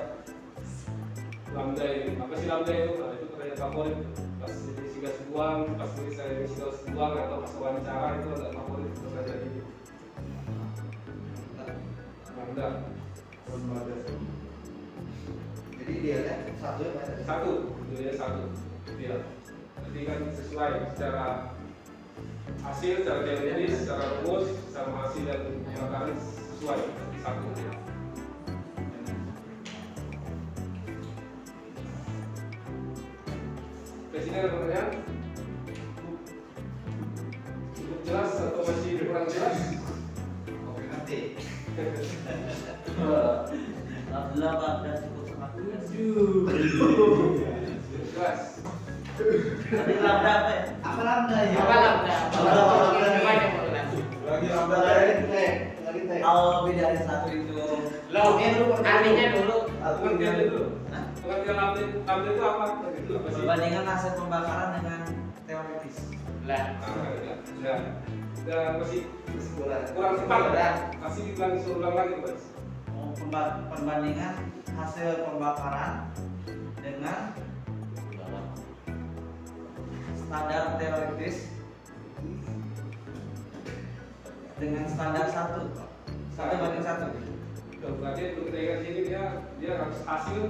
lambda 1.54 1.86
ini 1.86 2.18
apa 2.18 2.34
sih 2.34 2.50
lambda 2.50 2.72
itu? 2.74 2.92
Nah, 2.98 3.14
itu 3.14 3.26
pertanyaan 3.30 3.58
favorit 3.62 3.96
pas 4.42 4.54
isi 4.58 4.87
gas 4.98 5.18
buang 5.30 5.78
pas 5.78 5.90
saya 5.94 6.42
isi 6.42 6.58
gas 6.58 6.82
buang 6.90 7.14
atau 7.14 7.38
pas 7.46 7.52
wawancara 7.58 8.18
itu 8.18 8.28
ada 8.34 8.48
favorit 8.50 8.94
ini 9.46 9.60
lambda 12.38 12.68
Jadi. 15.78 15.94
Dia 16.04 16.18
kan 16.20 16.38
satu 16.60 16.80
ya 16.84 16.90
Pak? 16.94 17.04
satu 17.24 17.50
nilainya 17.88 18.14
satu. 18.20 18.42
Dia 19.00 19.14
jadi 19.88 20.00
kan 20.04 20.20
sesuai 20.36 20.72
secara 20.92 21.26
hasil 22.60 22.92
secara 23.02 23.20
teoritis 23.24 23.82
secara 23.82 24.04
rumus 24.20 24.46
sama 24.68 25.08
hasil 25.08 25.22
dan 25.24 25.40
laporan 25.64 26.12
sesuai. 26.52 26.80
Satu 27.24 27.87
Presiden 34.28 34.44
ada 34.44 34.52
pertanyaan? 34.52 34.92
Cukup 37.72 37.98
jelas 38.04 38.28
atau 38.36 38.60
masih 38.60 39.00
kurang 39.08 39.24
jelas? 39.24 39.56
Oke 40.68 40.84
nanti. 40.84 41.18
Alhamdulillah 44.12 44.52
Pak, 44.60 45.00
cukup 45.00 45.24
sangat 45.32 45.56
Jelas. 48.12 48.40
Tadi 49.64 49.94
lambda 49.96 50.28
apa 50.28 50.50
ya? 50.52 50.62
Apa 50.84 51.00
lambda 51.08 51.36
ya? 51.48 51.56
Apa 51.64 51.76
lambda? 51.80 52.16
Lambda 52.28 52.52
lambda. 52.68 53.08
Mau 53.24 53.64
lihat. 53.72 53.88
Lagi 54.28 54.48
Lambda 54.52 54.76
lambda 54.76 54.76
lain. 54.84 55.24
tek, 55.32 55.52
dari 55.88 56.00
tek. 56.04 56.20
Kalau 56.20 56.68
lebih 56.68 56.74
dari 56.76 57.00
satu 57.00 57.32
itu 57.32 57.64
Lo 58.12 58.36
dia 58.36 58.48
dulu 58.60 58.76
artinya 58.76 59.24
dulu 59.40 59.56
itu. 60.36 60.60
Hah? 60.92 61.07
Pengertian 61.28 61.56
lambda 61.60 62.30
itu 62.32 62.40
apa? 62.40 62.64
Perbandingan 63.28 63.84
hasil 63.84 64.16
pembakaran 64.16 64.80
dengan 64.80 65.00
teoritis. 65.44 65.96
Lah, 66.48 66.80
Ah, 66.80 66.88
enggak. 67.04 67.36
Enggak. 67.52 67.78
Udah 68.48 68.80
masih 68.80 69.00
kurang 69.92 70.14
cepat 70.16 70.40
ya? 70.56 70.70
Masih 70.96 71.20
diulang 71.28 71.52
suruh 71.60 71.76
ulang 71.84 71.94
lagi 71.94 72.14
mas. 72.24 72.42
mau 72.88 73.12
pemba- 73.12 73.60
perbandingan 73.68 74.34
hasil 74.72 75.08
pembakaran 75.22 76.08
dengan 76.80 77.36
standar 80.16 80.64
teoritis 80.80 81.36
dengan 84.56 84.84
standar 84.88 85.26
satu 85.28 85.60
satu 86.34 86.54
banding 86.58 86.82
satu 86.82 87.06
berarti 87.78 88.22
untuk 88.34 88.44
kita 88.50 88.58
ingat 88.58 88.78
sini 88.82 89.00
dia 89.06 89.22
dia 89.62 89.72
harus 89.78 89.98
hasil 90.02 90.42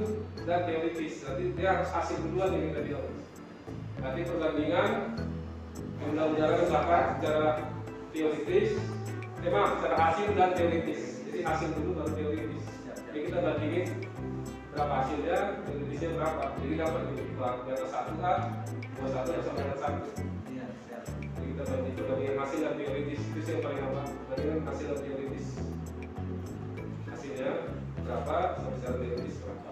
dan 0.48 0.60
teoritis. 0.64 1.14
Berarti 1.20 1.44
dia 1.52 1.68
harus 1.76 1.90
hasil 1.92 2.16
duluan 2.24 2.56
yang 2.56 2.64
kita 2.72 2.80
bilang. 2.88 3.06
Berarti 4.00 4.20
perbandingan 4.24 4.90
jumlah 5.98 6.26
udara 6.32 6.54
yang 6.56 6.70
bakar 6.72 7.02
secara 7.18 7.48
teoritis, 8.14 8.68
eh 9.44 9.50
maaf, 9.52 9.70
secara 9.76 9.96
hasil 10.08 10.26
dan 10.32 10.50
teoritis. 10.56 11.00
Jadi 11.28 11.38
hasil 11.44 11.68
dulu 11.76 11.90
baru 12.00 12.10
teoritis. 12.16 12.64
Jadi 13.08 13.18
kita 13.28 13.38
bandingin 13.44 13.86
berapa 14.72 14.94
hasilnya, 15.04 15.38
teoritisnya 15.68 16.08
berapa. 16.16 16.42
Jadi 16.64 16.74
dapat 16.80 17.02
di 17.12 17.70
atas 17.70 17.90
satu 17.92 18.12
A, 18.24 18.32
dua 18.98 19.08
satu 19.12 19.30
sama 19.44 19.58
dengan 19.62 19.78
satu. 19.78 20.02
iya 20.48 20.64
siap 20.88 21.02
Jadi 21.06 21.46
kita 21.54 21.62
banding 21.68 21.94
perbandingan 21.94 22.36
hasil 22.40 22.58
dan 22.64 22.74
teoritis 22.80 23.20
itu 23.20 23.48
yang 23.52 23.60
paling 23.60 23.82
apa? 23.84 24.02
Bandingan 24.32 24.60
hasil 24.64 24.86
dan 24.88 24.98
teoritis 25.04 25.46
hasilnya 27.38 27.54
berapa 28.02 28.36
secara 28.58 28.94
teoritis 28.98 29.36
berapa 29.38 29.70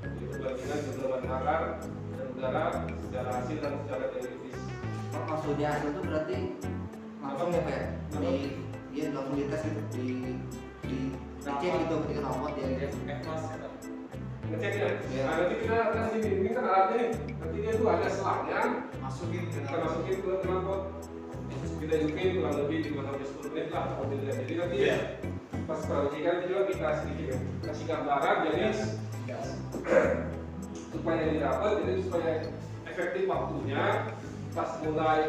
jadi 0.00 0.24
perbandingan 0.24 0.78
jumlah 0.88 1.08
bahan 1.12 1.20
bakar 1.28 1.60
dan 2.16 2.26
udara 2.32 2.64
secara 2.96 3.28
hasil 3.36 3.56
dan 3.60 3.72
secara 3.84 4.04
teoritis 4.08 4.56
Oh, 5.14 5.22
maksudnya 5.30 5.68
hasil 5.70 5.88
itu 5.92 6.00
berarti 6.00 6.38
langsung 7.22 7.50
ya 7.54 7.60
Pak 7.62 7.70
ya? 7.70 7.84
Di 8.18 8.32
dia 8.90 9.04
langsung 9.12 9.36
dites 9.36 9.62
gitu 9.62 9.80
di 9.92 10.04
di 10.82 10.96
dicek 11.38 11.72
gitu 11.76 11.94
ketika 12.02 12.20
nomor 12.24 12.50
dia 12.50 12.66
gitu. 12.72 12.96
ngeceknya 14.44 14.88
Iya. 15.12 15.22
nah 15.24 15.34
nanti 15.40 15.54
kita 15.60 15.76
kan 15.88 16.04
sini 16.08 16.28
ini 16.36 16.48
kan 16.52 16.64
alatnya 16.64 16.96
nih 16.96 17.08
nanti 17.36 17.56
dia 17.60 17.72
tuh 17.74 17.86
ada 17.88 18.08
selangnya 18.08 18.60
Masukin 19.00 19.42
ke 19.44 19.56
kita 19.56 19.68
dalam. 19.68 19.82
masukin 19.84 20.16
ke 20.20 20.30
knalpot 20.40 20.80
kita 21.80 21.94
hidupin 22.00 22.28
kurang 22.40 22.54
lebih 22.64 22.78
5 22.92 23.04
sampai 23.04 23.26
10 23.28 23.52
menit 23.52 23.66
lah 23.68 23.84
mobilnya 23.94 24.32
jadi 24.40 24.52
nanti 24.56 24.76
Iya. 24.80 24.96
Pas 25.64 25.80
perucikan 25.86 26.36
juga 26.44 26.60
kita 26.70 26.88
sedikit 27.02 27.38
kasih 27.64 27.86
gambaran 27.88 28.36
jadi 28.50 28.62
supaya 30.94 31.22
didapat 31.30 31.70
jadi 31.82 31.94
supaya 32.04 32.32
efektif 32.86 33.24
waktunya 33.26 33.84
pas 34.54 34.70
mulai 34.86 35.20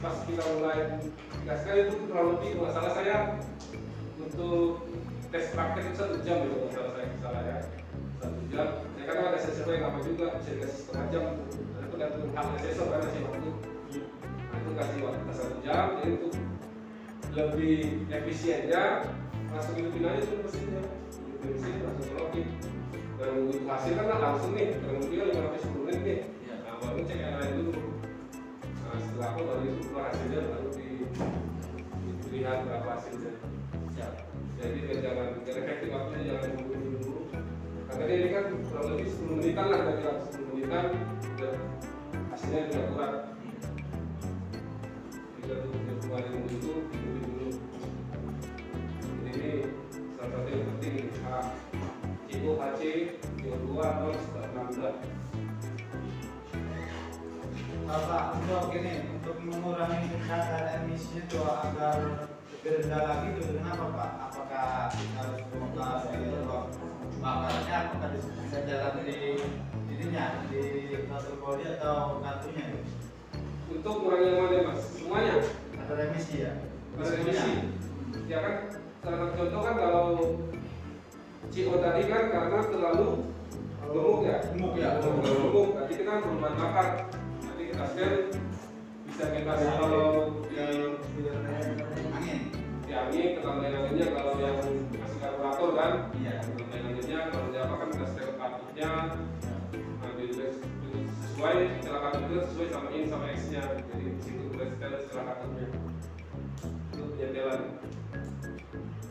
pas 0.00 0.16
kita 0.24 0.42
mulai 0.56 0.78
gaskan 1.44 1.76
itu 1.84 1.96
kurang 2.08 2.26
lebih 2.36 2.50
kalau 2.56 2.70
salah 2.72 2.92
saya 2.96 3.16
untuk 4.16 4.88
tes 5.28 5.52
praktek 5.52 5.90
itu 5.90 5.96
satu 5.98 6.16
jam 6.24 6.36
gitu 6.46 6.56
kalau 6.56 6.72
salah 6.72 6.92
saya 6.96 7.06
salah 7.20 7.42
ya. 7.44 7.58
Satu 8.22 8.40
jam. 8.48 8.68
Ya 8.96 9.04
kan 9.04 9.16
ada 9.28 9.38
sensor 9.42 9.68
yang 9.68 9.84
lama 9.90 9.98
juga 10.00 10.38
bisa 10.40 10.50
dikasih 10.56 10.78
setengah 10.86 11.06
jam. 11.12 11.24
Nah, 11.36 11.80
itu 11.82 11.88
tergantung 11.92 12.32
hal 12.32 12.44
sensor 12.56 12.86
kan 12.88 13.00
kasih 13.04 13.20
waktu. 13.26 13.50
Nah, 14.32 14.56
itu 14.56 14.70
kasih 14.72 14.98
waktu 15.04 15.32
satu 15.34 15.56
jam 15.60 15.86
jadi 16.00 16.10
untuk 16.16 16.34
lebih 17.34 17.76
efisiennya 18.08 18.84
langsung 19.54 19.74
hidupin 19.78 20.02
aja 20.02 20.20
tuh 20.26 20.38
mesinnya 20.42 20.82
hidupin 21.14 21.48
mesin 21.54 21.74
langsung 21.86 22.06
colokin 22.10 22.46
dan 23.14 23.28
nunggu 23.38 23.56
hasil 23.70 23.92
kan 23.94 24.06
langsung 24.18 24.52
nih. 24.58 24.74
Nunggu 24.82 25.06
lima 25.14 25.56
sepuluh 25.62 25.84
menit 25.86 26.02
nih 26.02 26.18
Iya. 26.44 26.54
nah 26.66 26.74
baru 26.82 27.00
cek 27.06 27.18
yang 27.22 27.34
lain 27.38 27.52
dulu. 27.62 27.72
Nah 28.82 28.96
setelah 28.98 29.28
aku 29.30 29.40
baru 29.46 29.62
itu 29.62 29.80
keluar 29.86 30.04
hasilnya 30.10 30.40
baru 30.50 30.68
di, 30.74 30.88
dilihat 32.26 32.58
berapa 32.66 32.88
hasilnya 32.98 33.32
jadi 34.64 34.78
ya 34.88 34.94
jangan 35.04 35.28
jangan 35.44 35.62
efektif 35.66 35.88
waktunya 35.92 36.22
jangan 36.30 36.48
nunggu 36.56 36.74
dulu 36.78 37.14
karena 37.84 38.04
ini 38.10 38.28
kan 38.32 38.44
kurang 38.64 38.86
lebih 38.96 39.06
10 39.12 39.36
menitan 39.36 39.66
lah 39.70 39.78
kira-kira 39.84 40.12
10 40.24 40.33
atau 72.14 72.22
kantunya? 72.22 72.66
untuk 73.74 74.06
mengurangi 74.06 74.26
yang 74.30 74.38
mana 74.38 74.58
mas 74.70 74.80
semuanya 74.94 75.34
Kadar 75.84 76.08
emisi 76.08 76.46
ya? 76.46 76.52
Ada 76.96 77.12
emisi. 77.20 77.52
Ya 78.24 78.38
kan, 78.40 78.54
salah 79.04 79.18
satu 79.20 79.34
contoh 79.36 79.60
kan 79.60 79.74
kalau 79.76 80.06
CO 81.52 81.74
tadi 81.76 82.02
kan 82.08 82.22
karena 82.32 82.58
terlalu 82.72 83.08
gemuk 83.84 84.20
ya. 84.24 84.36
Gemuk 84.48 84.72
ya. 84.80 84.88
Terlalu 84.96 85.20
gemuk. 85.20 85.68
Nanti 85.76 85.92
kita 86.00 86.08
kan 86.08 86.20
berbahan 86.24 86.54
bakar. 86.56 86.86
Nanti 87.44 87.62
kita 87.68 87.84
scan 87.92 88.12
bisa 89.04 89.24
kita 89.30 89.52
kalau 89.76 90.40
yang 90.56 90.96
Angin. 92.14 92.40
di 92.84 92.92
angin, 92.96 93.28
ketambahan 93.36 93.74
anginnya 93.76 94.06
kalau 94.16 94.32
yang 94.40 94.58
masih 94.96 95.18
karburator 95.20 95.70
kan. 95.76 95.92
Iya. 96.16 96.34
Ketambahan 96.48 96.82
anginnya 96.88 97.18
kalau 97.28 97.46
di 97.52 97.58
apa 97.60 97.74
kan 97.76 97.88
kita 97.92 98.06
scan 98.08 98.28
katutnya. 98.40 98.90
Sesuai 101.44 101.76
setelah 101.76 102.02
katutnya 102.08 102.40
sesuai 102.40 102.68
sama 102.72 102.88
in 102.96 103.04
sama 103.04 103.28
X 103.36 103.52
nya. 103.52 103.60
Jadi 103.76 104.16
di 104.16 104.20
situ 104.24 104.48
setelah 104.48 105.24
katutnya. 105.28 105.66
Itu 106.88 107.04
penyetelan. 107.04 107.62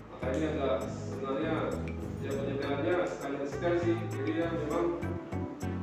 makanya 0.10 0.48
agak 0.50 0.78
sebenarnya 0.82 1.56
ya 2.26 2.32
penyeberannya 2.34 2.96
sekalian 3.06 3.46
setel 3.46 3.74
sih 3.86 3.94
jadi 4.18 4.32
ya 4.34 4.48
memang 4.50 4.98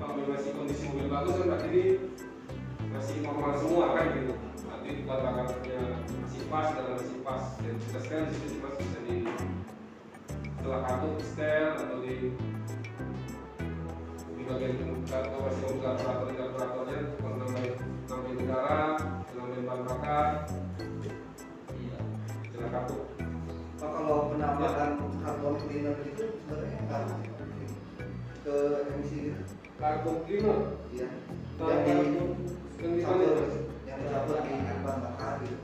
kalau 0.02 0.26
masih 0.26 0.50
kondisi 0.58 0.90
mobil 0.90 1.06
bagus 1.06 1.38
kan 1.38 1.46
berarti 1.54 1.68
ini 1.70 1.84
masih 2.98 3.14
normal 3.22 3.52
semua 3.54 3.86
kan 3.94 4.06
gitu 4.10 4.34
nanti 4.66 4.88
di 4.90 5.02
bakarnya 5.06 5.46
masih 6.02 6.42
pas 6.50 6.66
dan 6.74 6.86
masih 6.98 7.18
pas 7.22 7.44
dan 7.62 7.74
kita 7.78 7.98
setel 8.02 8.26
di 8.26 8.34
situ 8.34 8.56
masih 8.58 8.82
bisa 8.90 9.00
di 9.06 9.16
setelah 10.58 10.80
kartu 10.82 11.08
setel 11.22 11.68
atau 11.78 11.98
di 12.02 12.34
di 14.34 14.42
bagian 14.50 14.89
karburator 15.08 16.28
di 16.28 16.34
karburatornya 16.36 16.98
kalau 17.16 17.36
nambahin 17.40 17.74
nambahin 18.08 18.36
udara 18.44 18.80
nambahin 19.32 19.64
bahan 19.64 19.82
bakar 19.88 20.26
Iya. 21.70 21.96
setelah 22.50 22.70
kartu 22.74 22.96
Oh, 23.80 23.88
kalau 23.96 24.28
penambahan 24.28 24.90
karbon 25.24 25.54
cleaner 25.56 25.96
itu 26.04 26.24
sebenarnya 26.44 26.78
nggak 26.84 27.02
ke 28.44 28.56
emisi 28.92 29.16
gitu. 29.24 29.40
kartu 29.80 30.10
cleaner 30.28 30.58
Iya. 30.92 31.08
Yang 31.60 31.80
di 31.80 31.90
yang 32.80 32.92
di 32.96 33.02
mana 33.04 33.24
yang 33.88 33.96
dicampur 34.04 34.36
di 34.44 34.52
bahan 34.84 34.98
bakar 35.00 35.32
gitu. 35.44 35.56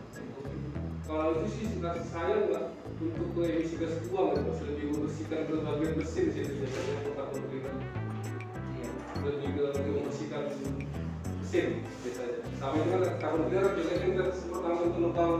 Kalau 1.06 1.26
itu 1.36 1.46
sih 1.52 1.66
saya 2.08 2.34
nggak 2.48 2.64
untuk 2.96 3.28
ke 3.36 3.40
emisi 3.44 3.76
gas 3.76 4.00
buang 4.08 4.32
ya, 4.32 4.40
mas 4.42 4.60
lebih 4.64 4.84
membersihkan 4.92 5.40
ke 5.44 5.54
bagian 5.60 5.92
mesin 5.96 6.24
sih 6.32 6.44
biasanya 6.56 6.94
karbon 7.16 7.42
cleaner. 7.52 7.74
Mesin 11.46 11.86
biasanya. 12.02 12.38
Sama 12.58 12.74
itu 12.82 12.90
kan 12.90 13.14
karbon 13.22 13.42
cleaner 13.46 13.70
biasanya 13.78 13.98
kan 14.02 14.08
kita 14.10 14.24
sempat 14.34 14.60
langsung 14.66 14.98
lubang. 14.98 15.32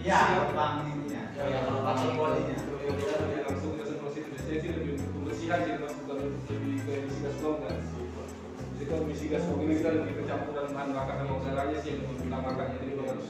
Iya, 0.00 0.20
bang 0.56 0.74
ininya. 0.88 1.22
Ya, 1.36 1.60
kalau 1.68 1.84
Pasal 1.84 2.10
bodinya. 2.16 2.56
Jadi 2.80 3.36
langsung 3.44 3.70
kita 3.76 3.84
semprot 3.92 4.10
situ 4.16 4.28
biasanya 4.32 4.56
sih 4.56 4.70
lebih 4.72 4.90
untuk 4.96 5.10
pembersihan 5.12 5.58
sih 5.60 5.72
mas 5.76 5.94
bukan 6.00 6.16
lebih 6.48 6.80
ke 6.80 6.90
emisi 6.96 7.20
gas 7.20 7.36
kan. 7.44 7.76
Jadi 8.72 8.84
kalau 8.88 9.02
emisi 9.04 9.26
gas 9.28 9.44
ini 9.44 9.74
kita 9.76 9.90
lebih 10.00 10.14
kecampuran 10.24 10.66
bahan 10.72 10.88
bakar 10.96 11.14
sama 11.20 11.34
udaranya 11.36 11.78
sih 11.84 11.90
yang 11.92 12.00
lebih 12.08 12.24
utamakan 12.24 12.66
jadi 12.72 12.84
memang 12.88 13.06
harus 13.12 13.28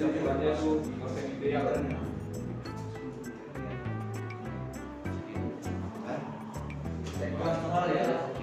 campurannya 0.00 0.48
itu 0.56 0.70
yang 0.96 1.28
ideal 1.36 1.64
kan. 1.68 1.82
Kolesterol 7.36 7.86
ya. 7.92 8.35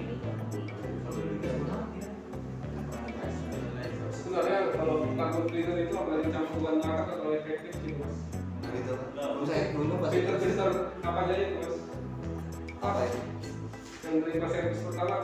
Kalau 4.84 5.00
karbon 5.16 5.44
cleaner 5.48 5.76
itu 5.80 5.94
apalagi 5.96 6.28
campuran 6.28 6.76
bakar 6.76 7.04
kan 7.08 7.16
terlalu 7.16 7.32
efektif 7.40 7.72
sih 7.80 7.92
mas. 7.96 8.16
Nah, 8.60 8.68
gitu. 8.76 8.94
Dulu 9.16 9.44
saya 9.48 9.62
dulu 9.72 9.94
pas 9.96 10.10
Filter 10.12 10.36
filter 10.36 10.70
apa 11.00 11.18
aja 11.24 11.34
itu 11.40 11.56
mas? 11.56 11.76
apa 12.84 13.00
ya? 13.00 13.08
Yang 14.04 14.14
dari 14.20 14.36
pas 14.44 14.50
servis 14.52 14.80
pertama 14.84 15.16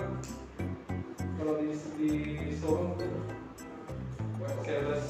kalau 1.37 1.53
di 1.61 1.69
di 1.77 2.11
showroom 2.57 2.97
tuh 2.97 3.13
service 4.65 5.09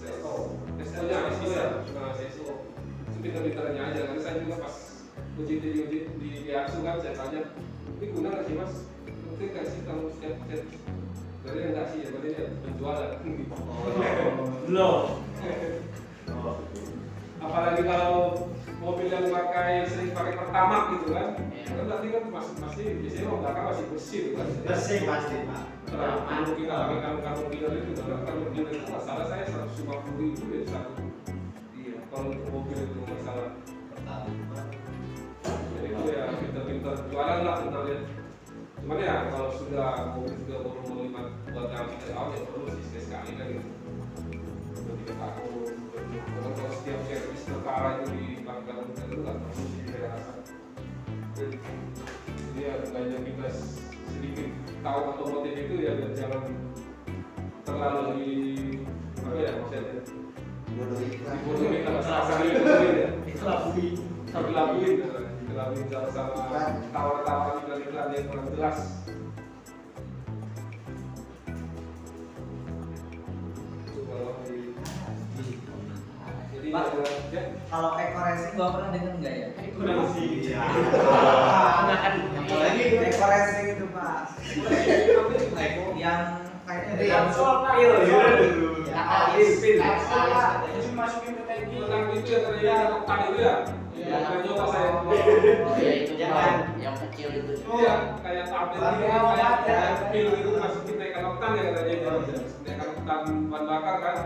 SO 0.00 0.32
SO 0.80 1.00
nya 1.04 1.18
SO 1.36 1.46
ya 1.52 1.66
nah 1.92 2.12
SO 2.16 2.46
itu 3.04 3.18
filter 3.20 3.42
filternya 3.52 3.82
aja 3.92 4.00
karena 4.08 4.20
saya 4.24 4.40
juga 4.40 4.56
pas 4.64 4.76
uji 5.36 5.54
di 5.60 5.68
uji 5.84 5.98
di 6.16 6.28
di 6.48 6.50
Aksu 6.56 6.80
kan 6.80 7.00
saya 7.04 7.12
tanya 7.12 7.40
ini 8.00 8.06
guna 8.16 8.28
nggak 8.32 8.44
sih 8.48 8.54
mas? 8.56 8.72
Mungkin 9.28 9.48
nggak 9.52 9.66
sih 9.68 9.80
kalau 9.84 10.08
setiap 10.08 10.36
Berarti 11.48 11.64
enggak 11.64 11.86
sih, 11.88 12.00
berarti 12.12 12.28
dia 12.36 12.44
penjualan. 12.60 13.10
Belum. 14.68 15.00
apalagi 17.38 17.82
kalau 17.86 18.44
mobil 18.82 19.08
yang 19.08 19.32
pakai 19.32 19.88
sering 19.88 20.12
pakai 20.12 20.36
pertama 20.36 20.92
gitu 20.92 21.16
kan. 21.16 21.40
Kan 21.40 21.84
berarti 21.88 22.06
kan 22.12 22.24
masih 22.28 22.54
masih 22.60 22.84
biasanya 23.00 23.24
orang 23.32 23.40
belakang 23.40 23.64
masih 23.72 23.84
bersih 23.88 24.22
kan 24.36 24.46
Bersih 24.68 24.98
pasti, 25.08 25.36
Pak. 25.48 25.62
terlalu 25.88 26.18
kalau 26.28 26.52
kita 26.52 26.74
pakai 26.76 26.98
karung 27.00 27.22
karung 27.24 27.48
dealer 27.48 27.72
itu 27.80 27.92
karena 27.96 28.16
karung 28.28 28.50
dealer 28.52 28.72
itu 28.76 28.86
masalah 28.92 29.24
saya 29.24 29.44
150 29.48 30.20
ribu 30.20 30.44
ya 30.52 30.60
satu 30.68 31.04
iya 31.72 31.96
kalau 32.12 32.28
untuk 32.28 32.48
mobil 32.52 32.76
itu 32.76 33.00
masalah. 33.08 33.48
Jadi 35.48 35.88
itu 35.88 36.02
ya 36.12 36.24
pinter-pinter 36.36 36.94
jualan 37.08 37.38
lah 37.40 37.54
sebenarnya 37.56 37.96
cuman 38.88 39.04
ya 39.04 39.28
kalau 39.28 39.52
sudah 39.52 40.16
mobil 40.16 40.32
sudah 40.48 40.64
baru 40.64 40.80
mau 40.88 41.04
lima 41.04 41.22
buat 41.52 41.68
yang 41.76 41.92
tiga 41.92 42.08
tahun 42.08 42.32
ya 42.32 42.40
perlu 42.48 42.72
sih 42.72 42.84
sekali 42.88 43.04
sekali 43.04 43.36
kan. 43.36 43.48
Gitu 43.52 43.68
dua 44.80 44.94
tiga 45.04 45.14
tahun 45.20 45.76
kalau 46.08 46.50
kalau 46.56 46.72
setiap 46.72 47.00
servis 47.04 47.44
perkara 47.44 48.00
itu 48.00 48.16
di 48.16 48.40
belakang 48.40 48.88
itu 48.88 49.16
nggak 49.20 49.36
perlu 49.44 49.52
sih 49.60 49.84
saya 49.92 50.08
rasa. 50.08 50.32
Jadi 51.36 51.56
ya 52.56 52.72
banyak 52.88 53.20
kita 53.28 53.46
sedikit. 54.08 54.48
Tahu 54.80 54.98
otomotif 55.04 55.52
itu 55.52 55.74
ya 55.84 55.92
jangan 56.16 56.48
terlalu 57.68 58.04
di 58.16 58.32
apa 59.20 59.36
ya 59.36 59.50
maksudnya? 59.52 60.00
Dibodohi. 60.64 61.84
Kalau 61.84 62.00
salah 62.00 62.24
dilakuin 65.58 65.90
sama 65.90 66.06
sama 66.14 66.38
tawaran-tawaran 66.94 67.58
iklan-iklan 67.66 68.14
yang 68.14 68.24
kurang 68.30 68.46
jelas 68.54 68.78
itu 73.82 74.00
kalau 74.06 74.38
di 74.46 74.54
jadi 76.54 76.68
Pak. 76.70 76.84
ada 76.86 77.02
ya 77.34 77.42
Kalau 77.66 77.90
eco 77.98 78.18
racing 78.22 78.52
gua 78.54 78.68
pernah 78.70 78.90
denger 78.94 79.12
nggak 79.18 79.34
ya? 79.34 79.48
kurang 79.74 79.98
sih 80.14 80.46
Iya. 80.46 80.62
Apalagi 82.38 82.82
eco 83.02 83.24
racing 83.26 83.66
itu 83.74 83.86
pak. 83.90 84.18
Yang 85.98 86.20
kayaknya 86.62 86.92
dia 86.94 87.06
Yang 87.10 87.26
pil 87.34 87.92
Iya, 88.06 88.22
dulu. 88.46 88.70
Yang 88.86 89.50
pil. 89.58 89.78
Itu 90.70 90.90
masukin 90.94 91.32
ke 91.34 91.42
tanki. 91.50 91.74
tentang 91.82 92.04
itu 92.14 92.30
ya 92.30 92.38
ternyata 92.46 92.86
tekan 93.02 93.18
itu 93.26 93.38
ya 93.42 93.54
Iya. 94.08 94.18
Oh 95.68 95.76
iya 95.76 95.92
itu 96.00 96.14
Yang 96.80 96.96
kecil 97.04 97.28
itu. 97.36 97.52
Iya, 97.68 97.94
kayak 98.24 98.44
tablet 98.48 98.80
gitu, 98.96 99.04
kayak 99.68 99.92
pil 100.08 100.26
gitu 100.32 100.50
masukin 100.56 100.94
naikkan 100.96 101.24
oktan 101.28 101.50
ya 101.52 101.62
katanya 101.68 101.94
jadi 102.24 102.40
naikkan 102.64 102.88
oktan 102.96 103.20
bahan 103.52 103.64
bakar 103.68 103.96
kan 104.00 104.16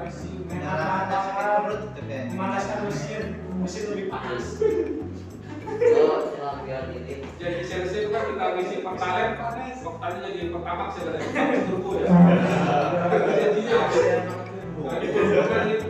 Memanaskan 2.33 2.79
mesin, 2.87 3.23
mesin 3.59 3.83
lebih 3.91 4.07
panas. 4.07 4.47
Oh, 5.73 6.21
jadi 7.43 7.59
CNC 7.67 7.93
itu 8.07 8.09
kan 8.15 8.23
kita 8.29 8.45
ngisi 8.55 8.77
jadi 10.31 10.51
pertamax 10.53 10.91
ya 10.95 11.03
katanya 11.11 11.59
turbo 11.67 11.91
ya 11.99 12.07
nah 15.33 15.63
itu 15.71 15.87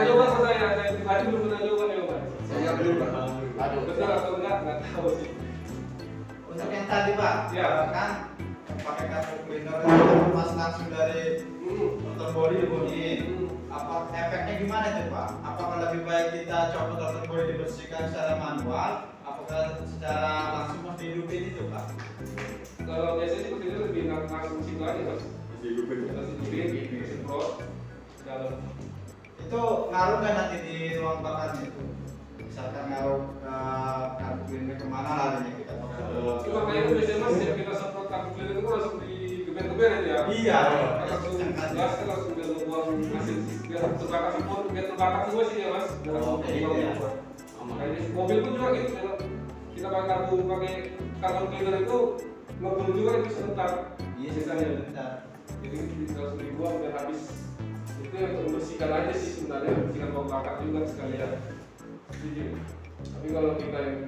nyoba 0.00 0.24
sama 0.26 0.40
saya 0.48 0.66
saya 0.72 0.90
pribadi 0.96 1.22
belum 1.28 1.40
pernah 1.46 1.60
nyoba 1.62 1.84
nyoba 1.88 1.99
Saya 2.50 2.70
belum 2.74 2.94
Pak. 2.98 3.10
Aduh. 3.60 3.80
betul 3.86 4.08
atau 4.10 4.32
enggak 4.40 4.56
nggak 4.64 4.78
tahu 4.90 5.08
sih 5.20 5.30
Untuk 6.50 6.66
yang 6.66 6.86
tadi 6.90 7.10
Pak, 7.14 7.36
Iya. 7.54 7.68
kan 7.94 8.10
pakai 8.80 9.06
kartu 9.06 9.34
cleaner 9.46 9.78
itu 9.86 10.34
pas 10.34 10.50
langsung 10.58 10.88
dari 10.90 11.46
hmm. 11.46 11.88
motor 12.02 12.28
body 12.34 12.54
di 12.58 12.66
body. 12.66 13.04
Hmm. 13.22 13.46
Apa 13.70 13.94
efeknya 14.10 14.54
gimana 14.58 14.86
tuh 14.98 15.06
Pak? 15.14 15.28
Apakah 15.46 15.76
lebih 15.78 16.02
baik 16.02 16.26
kita 16.34 16.74
coba 16.74 16.84
motor 16.90 17.22
body 17.30 17.44
dibersihkan 17.54 18.10
secara 18.10 18.34
manual? 18.34 18.92
Apakah 19.22 19.78
secara 19.86 20.32
langsung 20.58 20.80
mesti 20.90 21.04
hidupin 21.06 21.54
itu 21.54 21.62
Pak? 21.70 21.84
kalau 22.80 23.22
biasanya 23.22 23.42
sih 23.46 23.54
itu 23.54 23.78
lebih 23.86 24.02
lang- 24.10 24.26
langsung 24.26 24.58
situ 24.66 24.82
aja 24.82 25.02
mas 25.06 25.22
langsung 26.10 26.36
hidupin 26.42 27.06
semprot 27.06 27.62
dalam 28.26 28.52
Itu 29.40 29.62
ngaruh 29.94 30.16
nggak 30.18 30.34
nanti 30.34 30.56
di 30.66 30.76
ruang 30.98 31.22
bakarnya 31.22 31.70
itu? 31.70 31.82
Misalkan 32.50 32.84
ngaruh 32.90 33.22
ke 33.38 33.54
kartu 34.18 34.42
cleaner 34.50 34.74
ke 34.74 34.86
mana 34.90 35.10
larinya 35.14 35.52
kita 35.54 35.74
pakai? 35.78 36.02
Cuma 36.42 36.60
kayak 36.66 36.82
itu 36.82 36.92
biasanya 36.98 37.18
mas, 37.22 37.38
yang 37.38 37.58
kita 37.62 37.72
semprot 37.78 38.06
kartu 38.10 38.28
cleaner 38.34 38.56
itu 38.58 38.66
langsung 38.66 38.96
digeber-geber 38.98 39.86
aja 39.86 40.10
ya. 40.10 40.20
Iya. 40.26 40.60
Langsung 41.06 41.34
gas 41.54 41.92
kan 41.94 42.06
langsung 42.10 42.32
biar 42.34 42.48
membuang 42.50 42.86
hasil 43.14 43.36
biar 43.70 43.80
terbakar 43.94 44.30
semua, 44.34 44.56
biar 44.66 44.86
terbakar 44.90 45.20
semua 45.30 45.44
sih 45.46 45.56
ya 45.62 45.68
mas. 45.70 45.86
Oke, 46.10 46.50
iya. 46.50 46.90
Makanya 47.62 47.98
mobil 48.18 48.38
pun 48.42 48.52
juga 48.58 48.68
gitu, 48.74 48.90
kalau 48.98 49.14
kita 49.70 49.86
pakai 49.86 50.08
kartu 50.10 50.34
pakai 50.42 50.72
kartu 51.22 51.44
cleaner 51.54 51.76
itu 51.86 51.98
ngebunuh 52.58 52.94
juga 52.98 53.10
itu 53.22 53.30
sebentar. 53.30 53.70
Iya, 54.18 54.30
sebentar. 54.34 55.10
Jadi 55.62 55.76
langsung 56.18 56.42
dibuang 56.42 56.82
biar 56.82 56.94
habis. 56.98 57.22
Itu 58.02 58.14
yang 58.18 58.32
untuk 58.34 58.44
membersihkan 58.58 58.90
aja 58.90 59.12
sih 59.14 59.30
sebenarnya, 59.38 59.70
membersihkan 59.70 60.10
bau 60.10 60.26
bakar 60.26 60.58
juga 60.66 60.82
sekalian. 60.90 61.59
Jadi, 62.10 62.42
tapi 63.00 63.28
kalau 63.32 63.52
kita 63.56 63.78
yang 63.80 63.98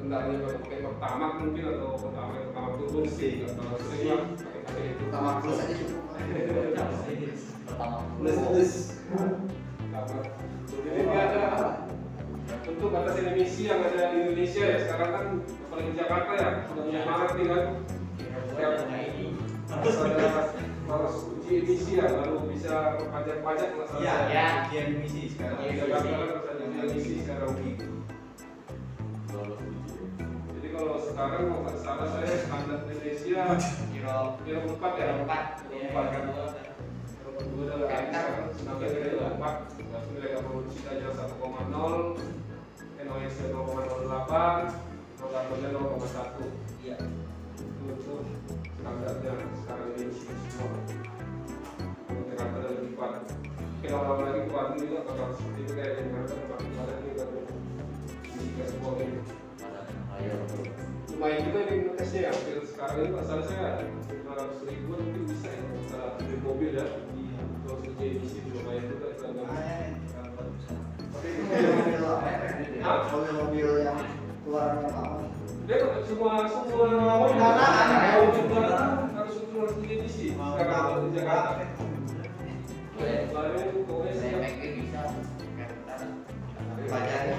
kendaraannya 0.00 0.38
pakai 0.64 0.78
pertama 0.80 1.24
mungkin 1.42 1.64
atau 1.76 1.88
pertama 1.98 2.30
pertama 2.40 2.68
turun 2.80 3.04
sih 3.10 3.44
kalau 3.44 3.76
sering 3.76 4.06
lah 4.08 4.22
pakai 4.64 4.84
itu. 4.96 5.02
Pertama 5.10 5.30
plus 5.44 5.58
aja 5.60 5.74
cukup. 5.76 6.02
Pertama. 7.68 7.96
Plus 8.16 8.76
jadi 10.70 11.00
dia 11.02 11.20
ada 11.20 11.42
untuk 12.66 12.88
batasan 12.94 13.30
emisi 13.34 13.68
yang 13.68 13.82
ada 13.84 14.10
di 14.10 14.16
Indonesia 14.24 14.62
ya 14.64 14.78
sekarang 14.88 15.10
kan 15.12 15.24
apalagi 15.68 15.88
di 15.90 15.96
Jakarta 15.98 16.32
ya 16.34 16.48
sudah 16.70 16.82
mulai 16.86 17.02
marak 17.04 17.30
nih 17.36 17.46
kan. 17.46 17.62
Harus 19.70 19.96
ada 20.02 20.26
harus 20.90 21.16
uji 21.30 21.50
emisi 21.62 21.92
ya 21.96 22.06
baru 22.10 22.50
bisa 22.50 22.98
pajak-pajak 22.98 23.68
masalah 23.78 24.00
Iya, 24.02 24.14
Ya. 24.26 24.46
ujian 24.66 24.86
emisi 24.98 25.22
sekarang. 25.30 25.58
Jakarta 25.62 26.02
kan 26.02 26.18
harus 26.18 26.44
ada 26.44 26.62
uji 26.66 26.78
emisi 26.82 27.12
sekarang. 27.22 27.50
Jadi 30.50 30.68
kalau 30.70 30.96
sekarang 30.98 31.42
mau 31.46 31.58
nggak 31.62 31.76
salah 31.78 32.06
saya 32.10 32.34
standar 32.36 32.78
Indonesia 32.84 33.42
Kiro 33.90 34.18
kira 34.42 34.58
empat 34.66 34.92
ya? 34.96 35.06
Empat. 35.22 35.44
empat 35.70 36.06
kan? 36.10 36.22
Kalau 37.20 37.40
dua 37.46 37.62
udah 37.62 37.76
nggak 37.78 37.90
ada 38.10 38.20
kan 38.26 38.44
standar 38.52 38.88
kira 38.90 39.26
empat. 39.38 39.54
Langsung 39.90 40.12
nilai 40.14 40.42
produksi 40.42 40.82
aja 40.86 41.08
1,0 41.08 42.18
NOx 43.00 43.32
0,08 43.40 44.34
notabene 45.20 45.68
0,1 45.70 46.50
Iya. 46.80 46.96
itu 47.00 47.00
itu 47.00 47.00
standarnya 47.00 47.00
sekarang 47.00 47.39
ini 50.00 50.08
isi 50.08 50.32
semua 50.48 50.66
kalau 52.08 52.22
Jakarta 52.30 52.56
dan 52.64 52.72
lebih 52.80 52.92
kuat 52.96 53.12
mungkin 53.20 53.90
orang 53.92 54.20
lagi 54.24 54.42
kuat 54.48 54.66
juga 54.80 54.98
kalau 55.04 55.32
seperti 55.36 55.60
itu 55.60 55.72
kayak 55.76 55.92
di 55.92 56.02
Jakarta 56.08 56.34
makin 56.48 56.70
banyak 56.72 56.98
nih 57.04 57.12
kan 57.20 57.28
gas 58.56 58.68
semua 58.72 58.90
ini 58.96 59.18
lumayan 61.12 61.40
juga 61.44 61.58
ini 61.68 61.92
tesnya 62.00 62.20
ya 62.24 62.30
hampir 62.32 62.56
sekarang 62.64 62.96
ini 62.96 63.10
masalah 63.12 63.44
saya 63.44 63.70
500 64.08 64.68
ribu 64.68 64.90
mungkin 64.96 65.22
bisa 65.28 65.48
ya 65.52 65.62
masalah 65.68 66.10
beli 66.16 66.36
mobil 66.40 66.70
ya 66.72 66.86
kalau 67.68 67.76
lumayan 68.56 68.84
juga 68.88 69.06
standar 69.20 69.44
Lumayan, 69.44 69.92
kalau 70.10 70.32
bagusan. 70.34 70.76
Tapi 71.10 71.28
mobil-mobil 71.36 72.02
apa 72.08 72.26
ya? 72.26 72.92
Mobil-mobil 73.12 73.68
yang 73.84 73.98
keluarannya 74.42 74.88
apa? 74.88 75.29
Dia 75.70 75.86
semua 76.02 76.50
semua 76.50 77.30
kendaraan. 77.30 78.26
mobil 78.26 78.42
kendaraan 78.50 79.06
harus 79.14 79.38
ukur 79.38 79.62
harus 79.62 79.78
uji 79.78 80.02
emisi 80.02 80.34
Mau 80.34 80.58
sekarang 80.58 81.06
di 81.06 81.14
Jakarta. 81.14 81.62
Kemarin 82.98 83.86
pokoknya 83.86 84.12
sih 84.18 84.26
Saya 84.26 84.42
make 84.42 84.66
bisa. 84.82 85.02
Pajaknya. 86.90 87.38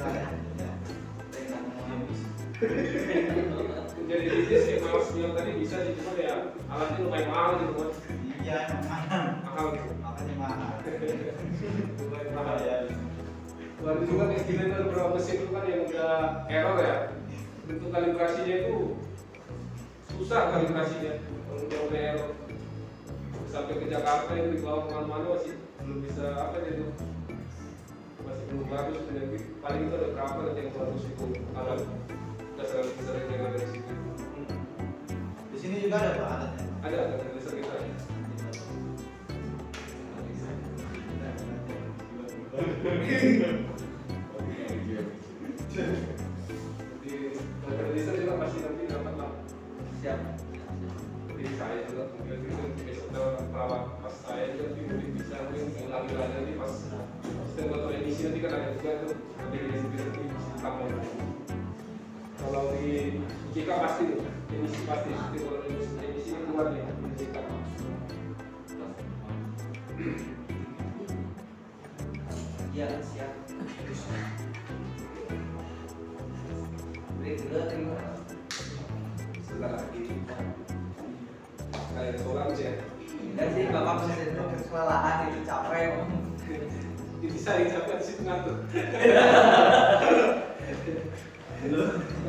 jadi 4.10 4.26
bisnis 4.26 4.64
kayak 4.66 4.90
mas 4.90 5.08
bilang 5.14 5.32
tadi 5.32 5.50
bisa 5.60 5.76
sih 5.80 5.92
cuma 5.96 6.12
ya 6.18 6.34
alatnya 6.66 6.98
lumayan 7.04 7.28
mahal 7.30 7.50
gitu 7.56 7.72
kan 7.76 7.90
Iya, 8.40 8.58
mahal. 8.88 9.22
mahal 9.44 9.64
gitu 9.76 9.92
Makanya 10.00 10.34
mahal. 10.40 10.72
lumayan 12.00 12.30
mahal 12.32 12.56
Ya, 12.60 12.76
Baru 13.80 14.04
juga 14.04 14.28
gini 14.44 14.68
kan 14.68 14.84
beberapa 14.84 15.16
mesin 15.16 15.40
itu 15.40 15.48
kan 15.48 15.64
yang 15.64 15.82
udah 15.88 16.12
error 16.52 16.76
ya. 16.84 16.96
Bentuk 17.64 17.88
kalibrasinya 17.88 18.56
itu 18.60 18.76
susah 20.12 20.52
kalibrasinya. 20.52 21.12
Kalau 21.20 21.60
udah 21.64 21.80
udah 21.88 22.00
error. 22.00 22.30
Sampai 23.50 23.82
ke 23.82 23.86
Jakarta 23.88 24.30
itu 24.36 24.48
dibawa 24.54 24.86
ke 24.86 24.88
mana-mana 24.94 25.26
masih 25.34 25.54
belum 25.80 25.98
bisa 26.06 26.24
apa 26.38 26.60
gitu 26.70 26.86
masih 28.20 28.44
belum 28.46 28.66
bagus 28.70 29.00
jadi 29.10 29.42
paling 29.58 29.82
itu 29.88 29.94
ada 29.96 30.08
cover 30.14 30.46
yang 30.54 30.70
bagus 30.76 31.02
itu. 31.08 31.26
Alat. 31.56 31.80
Dasar 32.54 32.84
sering 32.84 33.26
yang 33.26 33.42
ada 33.48 33.58
di 33.58 33.68
situ. 33.74 33.94
Di 35.50 35.58
sini 35.58 35.76
juga 35.82 35.96
ada 35.98 36.10
Pak 36.14 36.28
alatnya. 36.30 36.64
ada 36.84 36.98
ada 37.10 37.39
di 42.50 42.58
dasar 47.62 47.86
dasar 47.94 48.14
juga 48.18 48.42
pasti 48.42 48.58
nanti 48.66 48.82
dapat 48.90 49.14
lah 49.14 49.30
Siap. 50.02 50.18
jadi 51.30 51.52
saya 51.54 51.86
juga 51.86 52.10
mungkin 52.18 52.42
itu 52.42 52.82
besok 52.82 53.08
dalam 53.14 53.46
perawat 53.54 54.02
pas 54.02 54.14
saya 54.26 54.58
juga 54.58 54.74
mungkin 54.74 55.14
bisa 55.14 55.46
mungkin 55.46 55.94
lagi 55.94 56.10
lagi 56.18 56.32
nanti 56.42 56.58
pas 56.58 56.74
sistem 57.22 57.70
kontrol 57.70 57.94
emisi 57.94 58.26
nanti 58.26 58.42
kan 58.42 58.50
ada 58.50 58.74
juga 58.74 58.92
tuh 58.98 59.14
nanti 59.14 59.56
di 59.62 59.98
kalau 62.34 62.74
di 62.74 63.22
JK 63.54 63.68
pasti 63.78 64.02
tuh 64.10 64.26
emisi 64.50 64.82
pasti 64.90 65.10
ini 65.14 65.38
keluar 66.50 66.66
nih 66.74 66.89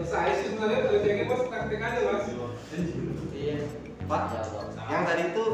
saya 0.03 0.31
sih 0.33 0.45
sebenarnya 0.49 0.79
kalau 0.81 0.99
jadi 0.99 1.23
bos 1.23 1.41
praktek 1.47 1.79
aja 1.79 1.99
mas 2.03 2.25
Iya. 3.31 3.57
Pak, 4.03 4.21
Ya, 4.27 4.41
Bang. 4.43 4.89
yang 4.91 5.03
tadi 5.03 5.23
itu 5.29 5.45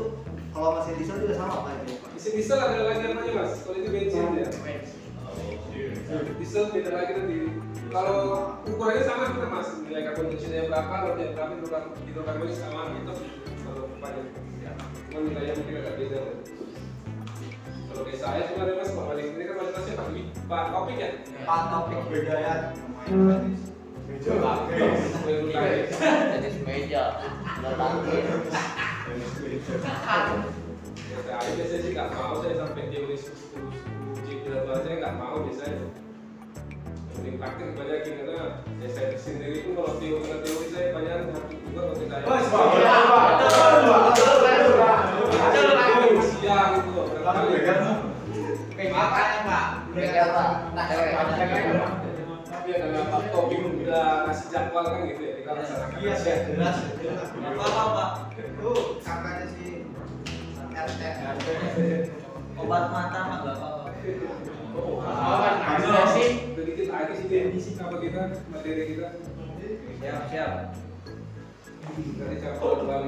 kalau 0.50 0.70
mesin 0.76 0.94
diesel 0.98 1.18
juga 1.20 1.36
sama 1.36 1.54
Pak. 1.62 1.74
Pak? 1.78 2.10
mesin 2.12 2.32
diesel 2.34 2.58
ada 2.58 2.80
lagi 2.84 3.00
namanya 3.06 3.34
mas 3.38 3.52
kalau 3.62 3.78
itu 3.78 3.90
bensin 3.90 4.24
ya 4.34 4.48
diesel 6.34 6.64
beda 6.72 6.90
lagi 6.90 7.12
nanti 7.14 7.38
kalau 7.88 8.18
ukurannya 8.64 9.04
sama 9.04 9.24
kita 9.30 9.48
mas 9.48 9.70
nilai 9.82 10.02
karbon 10.04 10.26
dioksida 10.28 10.68
berapa 10.68 10.94
lotnya 11.06 11.28
berapa 11.34 11.52
hidrokarb- 11.54 11.96
hidrokarbonnya 12.02 12.56
sama 12.56 12.82
gitu 12.94 13.14
kalau 13.62 13.84
banyak 13.98 14.26
ya 14.58 14.72
cuma 15.06 15.20
nilainya 15.22 15.54
mungkin 15.56 15.76
agak 15.78 15.96
beda 15.98 16.20
kalau 17.98 18.14
kayak 18.14 18.22
saya 18.22 18.46
sebenarnya 18.46 18.78
mas 18.78 18.94
pak 18.94 19.06
balik 19.10 19.26
ini 19.26 19.42
kan 19.50 19.58
kualitasnya 19.58 19.98
pak 19.98 20.06
pak 20.46 20.70
topik 20.70 21.02
ya 21.02 21.10
Pak 21.50 21.62
topik. 21.74 21.98
Ya. 22.22 22.70
Yang 23.10 23.18
lu 25.42 25.50
tanya. 25.50 25.90
Jadi. 26.38 26.54
Letaknya. 27.58 28.22
Ya, 31.08 31.18
saya 31.26 31.50
biasanya 31.58 31.82
sih 31.82 31.92
nggak 31.98 32.10
mau 32.14 32.38
saya 32.38 32.54
sampai 32.54 32.86
teori 32.94 33.18
10 33.18 33.34
uji 34.22 34.34
berat 34.46 34.70
aja 34.78 34.90
nggak 35.02 35.16
mau 35.18 35.42
biasanya 35.42 35.90
Mending 37.18 37.42
praktek 37.42 37.74
banyakin 37.74 38.14
karena 38.22 38.62
ya 38.78 38.88
saya 38.94 39.18
sendiri 39.18 39.66
pun 39.66 39.82
kalau 39.82 39.98
teori 39.98 40.22
dengan 40.22 40.40
teori 40.46 40.68
saya 40.70 40.94
banyak 40.94 41.34
ngantuk 41.34 41.58
juga 41.66 41.82
kalau 41.82 41.96
kita 41.98 42.16
ya. 42.22 42.30
Pak. 42.30 42.46
siang 46.48 46.80
itu 46.80 46.90
loh, 46.96 47.06
berapa 47.12 47.27
Lalu 47.27 47.27
kali 47.27 47.27
pegang. 47.27 47.27
Makanya 48.78 49.40
Pak. 49.46 49.66
Tapi 52.48 52.70
ada 52.74 53.02
Pak 53.08 53.22
Tobing 53.30 53.64
udah 53.84 54.26
ngasih 54.28 54.48
jadwal 54.50 54.84
kan 54.88 55.02
gitu 55.06 55.22
ya 55.22 55.34
kita 55.40 55.52
Iya, 55.98 56.14
aja. 56.14 56.34
jelas. 56.48 56.78
Nggak 57.36 57.54
apa-apa 57.54 57.84
Pak. 57.94 58.12
Itu 58.38 58.72
kakaknya 59.02 59.46
si 59.52 59.66
RT. 60.74 61.02
Obat 62.58 62.84
mata 62.90 63.20
mah 63.26 63.38
nggak. 63.46 63.58
Oh, 64.78 65.02
Apa 65.02 66.06
sih? 66.14 66.54
Udah 66.54 66.64
dikit 66.64 66.88
lagi 66.90 67.14
sih 67.18 67.26
dia 67.28 67.50
isi 67.50 67.74
apa 67.78 67.98
kita 67.98 68.22
materi 68.54 68.94
kita 68.94 69.10
Siap, 69.98 70.22
siap. 70.30 70.52
dari 71.98 72.38
cara 72.38 72.56
kembali 72.56 73.08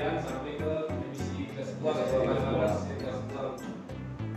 kemudian 0.00 0.24
sampai 0.24 0.56
ke 0.56 0.72
divisi 0.88 1.44
ke 1.52 1.60
sebelas 1.60 1.96
ke 2.00 2.04
sebelas 2.08 2.76
ke 2.88 3.10
sebelas 3.12 3.52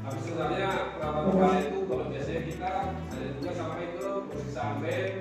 tapi 0.03 0.19
sebenarnya 0.19 0.69
perawatan 0.99 1.23
kepala 1.31 1.55
itu 1.63 1.79
kalau 1.87 2.05
biasanya 2.11 2.41
kita 2.51 2.67
ada 2.91 3.27
juga 3.39 3.51
sampai 3.55 3.85
ke 3.95 4.07
pemeriksaan 4.27 4.75
bem 4.83 5.11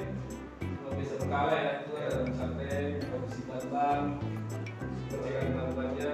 bisa 0.99 1.15
berkala 1.23 1.55
ya 1.55 1.71
itu 1.87 1.93
ada 1.95 2.11
pemeriksaan 2.19 2.53
bem 2.59 2.91
kondisi 3.07 3.41
tambang 3.47 4.05
perbaikan 5.15 5.49
tambangnya 5.55 6.11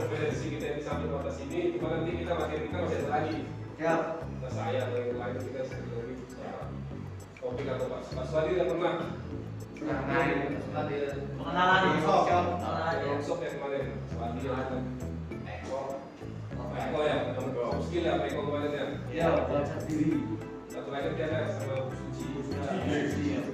kompetensi 0.00 0.46
kita 0.56 0.64
yang 0.64 0.80
sampai 0.80 1.06
batas 1.12 1.36
ini 1.44 1.76
cuma 1.76 1.88
nanti 1.92 2.10
kita 2.24 2.32
pakai 2.40 2.58
kita 2.64 2.76
masih 2.80 2.98
ada 3.04 3.08
lagi 3.12 3.36
ya 3.76 3.94
saya 4.52 4.84
dan 4.92 5.00
yang 5.12 5.18
lain 5.20 5.36
kita 5.40 5.60
topik 7.52 7.68
atau 7.68 7.84
Pak? 7.84 8.00
Pak 8.16 8.24
Suwadi 8.32 8.56
tidak 8.56 8.66
pernah? 8.72 8.94
Pengenalan 11.36 12.00
workshop. 12.00 12.46
ada 12.64 13.04
workshop 13.12 13.38
yang 13.44 13.54
kemarin 13.60 13.84
Suwadi 14.08 14.40
yang 14.40 14.56
ada 14.56 14.76
Eko. 15.44 15.80
Eko. 16.72 16.98
Ya 17.04 17.16
skill 17.84 18.04
ya 18.08 18.12
Eko 18.24 18.40
kemarin 18.48 18.72
ya? 18.72 18.84
Iya, 19.12 19.26
belajar 19.52 19.84
diri. 19.84 20.16
satu 20.72 20.88
lagi 20.88 21.12
dia 21.12 21.28
ada 21.28 21.52
sama 21.52 21.84
Bu 21.84 21.92
Suci. 21.92 22.24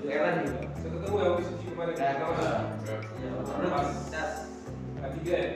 Keren. 0.06 0.36
saya 0.78 0.90
ketemu 0.94 1.16
ya 1.18 1.28
Bu 1.34 1.42
Suci 1.42 1.66
kemarin. 1.74 1.94
Pas 1.98 3.90
das. 4.14 4.32
ketiga 5.10 5.34
ya? 5.34 5.48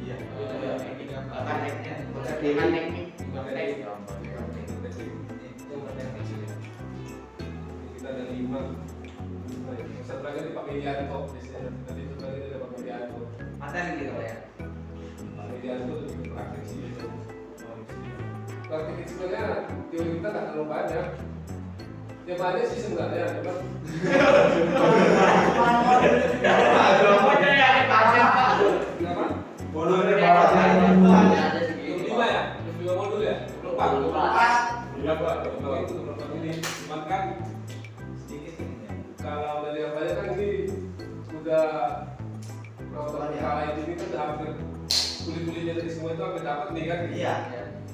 Iya. 0.00 0.16
Bahkan 0.40 0.80
tekniknya. 0.88 1.20
Bahkan 1.28 2.68
teknik. 2.72 3.09
Lagi 10.80 10.96
di 10.96 11.12
Pak 11.12 11.18
Medianto 11.20 11.28
biasanya 11.36 11.60
nanti 11.84 12.02
satu 12.08 12.24
lagi 12.24 12.40
ada 12.40 12.56
Pak 12.56 12.70
Materi 13.60 13.90
gitu 14.00 14.16
ya. 14.16 14.36
Pak 15.36 15.44
Medianto 15.52 15.92
lebih 16.00 16.24
ke 16.24 16.32
praktek 16.32 16.62
sih 16.64 16.78
itu 16.88 17.04
itu 18.64 19.04
sebenarnya 19.12 19.44
teori 19.92 20.10
kita 20.16 20.28
nggak 20.32 20.44
terlalu 20.48 20.64
banyak. 20.72 21.06
Ya 22.24 22.34
banyak 22.38 22.64
sih 22.64 22.80
sebenarnya 22.80 23.28
cuma 23.44 23.52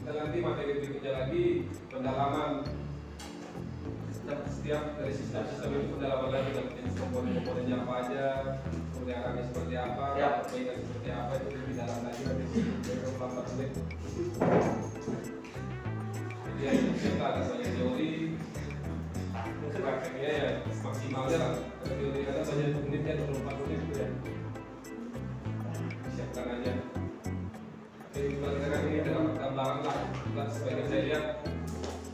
kita 0.07 0.23
nanti 0.23 0.39
materi 0.39 0.79
berikutnya 0.79 1.13
lagi 1.19 1.67
pendalaman. 1.91 2.63
Setiap, 4.15 4.41
setiap 4.47 4.83
dari 5.03 5.11
sistem-sistem 5.11 5.71
itu 5.83 5.99
pendalaman 5.99 6.31
lagi 6.31 6.51
dan 6.55 6.67
jenis 6.79 6.95
komponen-komponennya 6.95 7.77
apa 7.83 7.93
aja 8.07 8.27
kemudian 8.95 9.35
seperti 9.51 9.75
apa 9.75 10.05
Siap. 10.15 10.35
perbaikan 10.47 10.79
seperti 10.79 11.09
apa 11.11 11.33
itu 11.35 11.47
lebih 11.59 11.75
dalam 11.75 11.99
lagi 12.07 12.21
nanti 12.23 12.45
dari 12.87 12.99
24 13.03 13.51
menit 13.51 13.71
jadi 16.55 16.63
yang 16.63 16.79
kita 17.03 17.25
ada 17.27 17.41
banyak 17.51 17.71
teori. 17.75 18.11
Mungkin 19.59 19.81
prakteknya 19.83 20.31
ya 20.31 20.49
maksimalnya 20.87 21.37
lah. 21.43 21.53
Teori 21.83 22.21
ada 22.31 22.43
banyak 22.47 22.79
menitnya 22.79 23.13
24 23.27 23.59
menit 23.59 23.79
itu 23.83 23.95
ya. 23.99 24.09
Siapkan 26.15 26.47
aja 26.63 26.86
pelajaran 28.47 28.83
ini 28.87 29.03
dalam 29.03 29.35
tambahan 29.35 29.79
lah 29.83 29.99
Nah, 30.37 30.47
sebagai 30.53 30.85
saya 30.87 31.03
lihat 31.11 31.25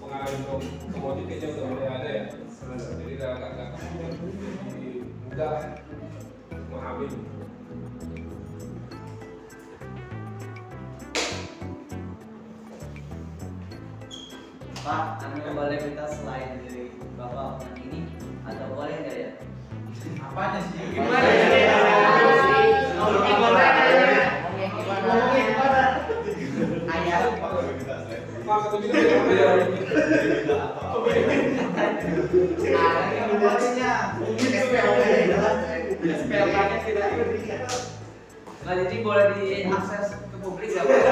pengalaman 0.00 0.62
komoditi 0.94 1.36
kayaknya 1.42 1.48
udah 1.52 1.64
mulai 1.68 1.88
ada 1.90 2.08
ya 2.08 2.24
jadi 2.72 3.12
udah 3.18 3.30
agak 3.36 3.50
agak 3.52 3.68
jadi 4.72 4.90
mudah 5.28 5.54
memahami 6.70 7.06
Pak, 14.82 15.22
anu 15.22 15.50
boleh 15.54 15.78
minta 15.78 16.04
selain 16.10 16.58
dari 16.58 16.90
Bapak 17.14 17.62
ini 17.86 18.02
atau 18.42 18.66
boleh 18.74 18.96
nggak 18.98 19.14
ya? 19.14 19.30
Apanya 20.26 20.58
sih? 20.58 20.90
Gimana 20.90 21.22
ya? 21.22 21.46
Gimana? 21.54 22.50
Ngomongnya 22.98 23.30
gimana? 23.30 23.62
Kayak 25.30 25.51
Ya 28.52 29.56
ya. 33.72 33.94
SPLK-nya 36.02 36.78
tidak 36.84 37.08
Nah, 38.62 38.78
jadi 38.78 38.96
boleh 39.02 39.26
diakses 39.34 40.14
ke 40.14 40.36
publik 40.38 40.70
nggak 40.70 40.84
Pak? 40.86 41.02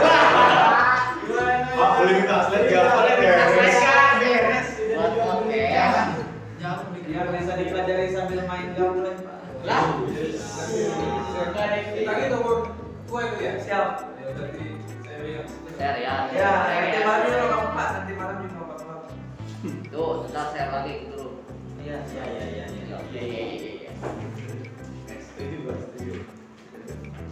Pak, 1.74 1.88
boleh 1.98 2.12
minta 2.14 2.36
slide 2.46 2.66
nggak? 2.70 2.84
Boleh? 2.94 3.14
Beres. 3.18 4.68
Biar 7.10 7.26
bisa 7.34 7.58
dipelajari 7.58 8.06
sambil 8.14 8.46
main 8.46 8.70
gameplay 8.78 9.18
Pak. 9.18 9.38
Lah. 9.66 9.82
kita 11.90 12.12
ini 12.16 12.26
nomor 12.30 12.70
dua 13.10 13.20
itu 13.26 13.36
ya 13.42 13.52
Siap. 13.58 14.09
Share 15.80 15.96
ya. 16.04 16.28
Ya, 16.36 16.52
nanti 16.68 16.98
malam 17.00 17.24
juga 17.24 17.56
apa-apa, 17.56 17.84
nanti 17.96 18.12
malam 18.12 18.36
juga 18.44 18.52
nggak 18.52 18.78
apa-apa. 18.84 19.08
Tuh, 19.88 20.12
ntar 20.28 20.52
share 20.52 20.68
lagi 20.76 21.08
dulu. 21.08 21.40
Iya, 21.80 21.96
iya, 22.04 22.24
iya, 22.28 22.44
iya. 22.52 22.66
Iya, 22.68 23.22
iya, 23.24 23.42
iya, 23.48 23.70
iya. 23.80 23.92
Setuju, 25.24 25.56
Pak, 25.64 25.76
setuju. 25.80 26.12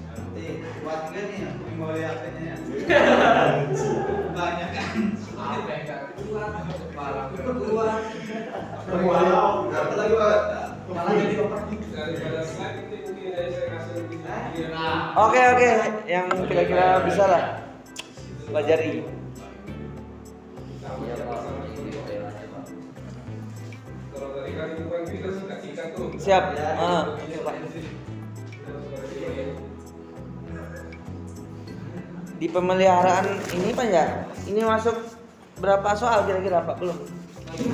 Nanti 0.08 0.44
buat 0.80 1.00
juga 1.12 1.20
nih 1.28 1.38
yang 1.44 1.76
mau 1.76 1.92
lihat 1.92 2.24
ya. 2.24 2.56
Banyak 4.40 4.70
kan. 4.72 4.96
Apa 5.36 5.68
yang 5.68 5.82
nggak 5.84 6.00
keluar? 6.16 6.48
Malam 6.96 7.26
keluar. 7.36 8.00
Wow. 8.96 9.68
Apa 9.76 9.92
lagi 9.92 10.14
Pak? 10.16 10.38
Malah 10.88 11.12
jadi 11.20 11.36
oper. 11.44 11.60
daripada 11.68 12.40
slide 12.48 12.80
ini 12.80 12.96
mungkin 13.12 13.28
aja 13.28 13.50
saya 13.52 13.68
kasih 13.76 13.92
lebih 13.92 14.18
sedikit. 14.24 14.72
Oke 15.20 15.40
oke, 15.52 15.68
yang 16.08 16.26
kira-kira 16.48 17.04
bisa 17.04 17.28
lah 17.28 17.67
pelajari. 18.48 19.04
Siap. 26.18 26.44
Ah. 26.58 27.04
Di 32.38 32.46
pemeliharaan 32.46 33.26
ini 33.50 33.74
Pak 33.74 33.86
ya, 33.90 34.04
ini 34.46 34.62
masuk 34.62 34.94
berapa 35.58 35.90
soal 35.98 36.22
kira-kira 36.22 36.62
Pak 36.62 36.78
belum? 36.78 36.98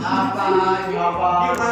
Apa? 0.01 0.45
Apa? 1.53 1.71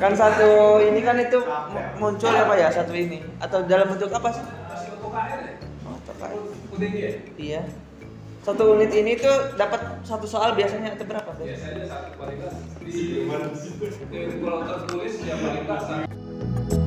Kan 0.00 0.12
satu 0.16 0.80
ini 0.80 1.04
kan 1.04 1.20
itu 1.20 1.36
mu- 1.44 1.88
muncul 2.00 2.32
ya 2.32 2.48
Pak 2.48 2.56
ya 2.56 2.68
satu 2.72 2.96
ini 2.96 3.20
atau 3.36 3.60
dalam 3.68 3.92
bentuk 3.92 4.08
apa 4.08 4.28
sih? 4.32 4.44
Oh, 5.84 6.80
ya? 6.80 7.10
Iya. 7.36 7.62
Satu 8.42 8.74
unit 8.74 8.90
ini 8.90 9.14
tuh 9.14 9.54
dapat 9.54 10.02
satu 10.02 10.26
soal 10.26 10.58
biasanya 10.58 10.98
atau 10.98 11.06
berapa? 11.06 11.30
Biasanya 11.30 11.86
satu 11.86 12.10
kualitas 12.18 12.58
di 12.82 13.22
di 14.10 14.18
kalau 14.42 14.66
tertulis 14.66 15.14
ya 15.22 15.34
kualitas 15.38 15.82
satu 15.86 16.81